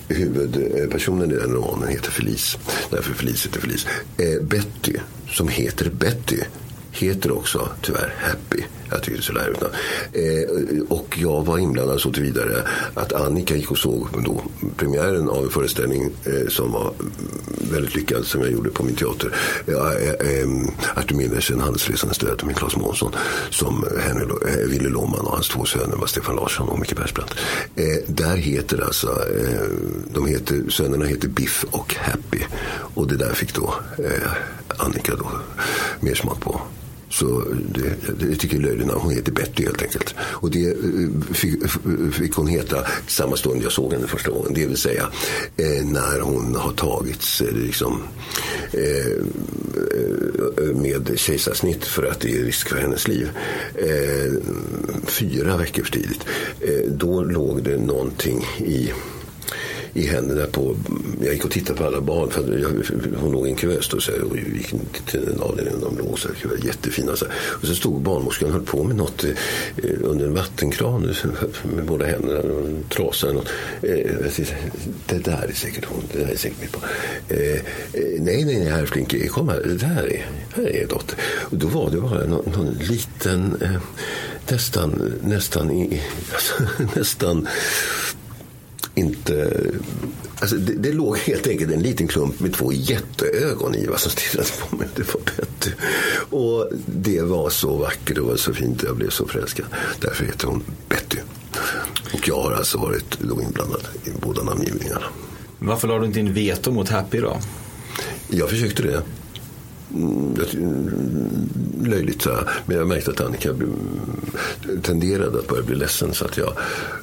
[0.09, 2.59] huvudpersonen i den romanen heter Felice.
[2.91, 3.87] Därför Felice heter Felice.
[4.19, 4.95] Eh, Betty,
[5.29, 6.39] som heter Betty,
[6.91, 8.63] heter också tyvärr Happy.
[8.93, 9.63] Jag tycker det är så ut.
[10.13, 12.63] Eh, och jag var inblandad så tillvidare
[12.95, 14.43] att Annika gick och såg då
[14.77, 16.93] premiären av en föreställning eh, som var
[17.73, 19.35] väldigt lyckad som jag gjorde på min teater.
[19.67, 20.49] Eh, eh, eh
[20.95, 23.13] Artur Millers En handelsresandes död med Claes Månsson
[23.51, 27.35] som Henry, eh, Wille Lohman och hans två söner var Stefan Larsson och Micke Persbrandt.
[27.77, 29.69] Eh, där heter alltså, eh,
[30.15, 32.45] de heter, sönerna heter Biff och Happy
[32.95, 34.33] och det där fick då eh,
[34.77, 35.31] Annika då
[36.01, 36.61] mer smak på.
[37.13, 37.45] Så
[37.75, 40.15] det, det tycker jag är löjligt Hon heter Betty helt enkelt.
[40.21, 41.55] Och det eh, fick,
[42.13, 44.55] fick, hon heta samma stund jag såg henne första gången.
[44.55, 45.09] Det vill säga
[45.57, 48.03] eh, när hon har tagits eh, liksom,
[48.73, 49.13] eh,
[50.67, 53.31] eh, med kejsarsnitt för att det är risk för hennes liv.
[53.75, 54.33] Eh,
[55.05, 56.25] fyra veckor för tidigt.
[56.61, 58.93] Eh, då låg det någonting i
[59.95, 60.77] i händerna på...
[61.21, 62.31] Jag gick och tittade på alla barn.
[62.31, 64.75] För jag, hon låg i en kuvös då, så jag gick
[65.07, 66.19] till den avdelningen de låg.
[66.19, 67.17] Så här, jättefina.
[67.17, 67.35] Så här.
[67.45, 69.31] Och så stod barnmorskan och höll på med något eh,
[70.03, 72.39] under en vattenkran eh, med båda händerna.
[72.39, 73.49] Och trasa eller något.
[73.83, 74.57] Eh,
[75.07, 76.03] det där är säkert hon.
[76.13, 76.85] Det där är säkert mitt barn.
[77.29, 77.61] Eh, eh,
[78.19, 79.29] nej, nej, nej, herr Flinke.
[79.29, 79.77] Kom här.
[79.81, 81.19] Det här är, här är dotter.
[81.41, 83.57] Och då var det bara någon, någon liten...
[83.63, 83.81] Eh,
[84.51, 86.55] nästan, nästan, i, alltså,
[86.99, 87.49] nästan
[88.95, 89.63] inte...
[90.41, 94.11] Alltså det, det låg helt enkelt en liten klump med två jätteögon i vad som
[94.11, 94.89] stirrade på mig.
[94.95, 95.71] Det var Betty.
[96.31, 98.83] Och det var så vackert och var så fint.
[98.83, 99.67] Jag blev så förälskad.
[100.01, 101.19] Därför heter hon Betty.
[102.13, 105.03] Och jag har alltså varit då inblandad i båda namngivningarna.
[105.59, 107.41] Varför la du inte in veto mot Happy då?
[108.29, 109.03] Jag försökte det.
[109.95, 110.37] Mm,
[111.83, 112.51] löjligt så här.
[112.67, 113.55] Men jag märkte att Annika
[114.83, 116.53] tenderade att börja bli ledsen så att jag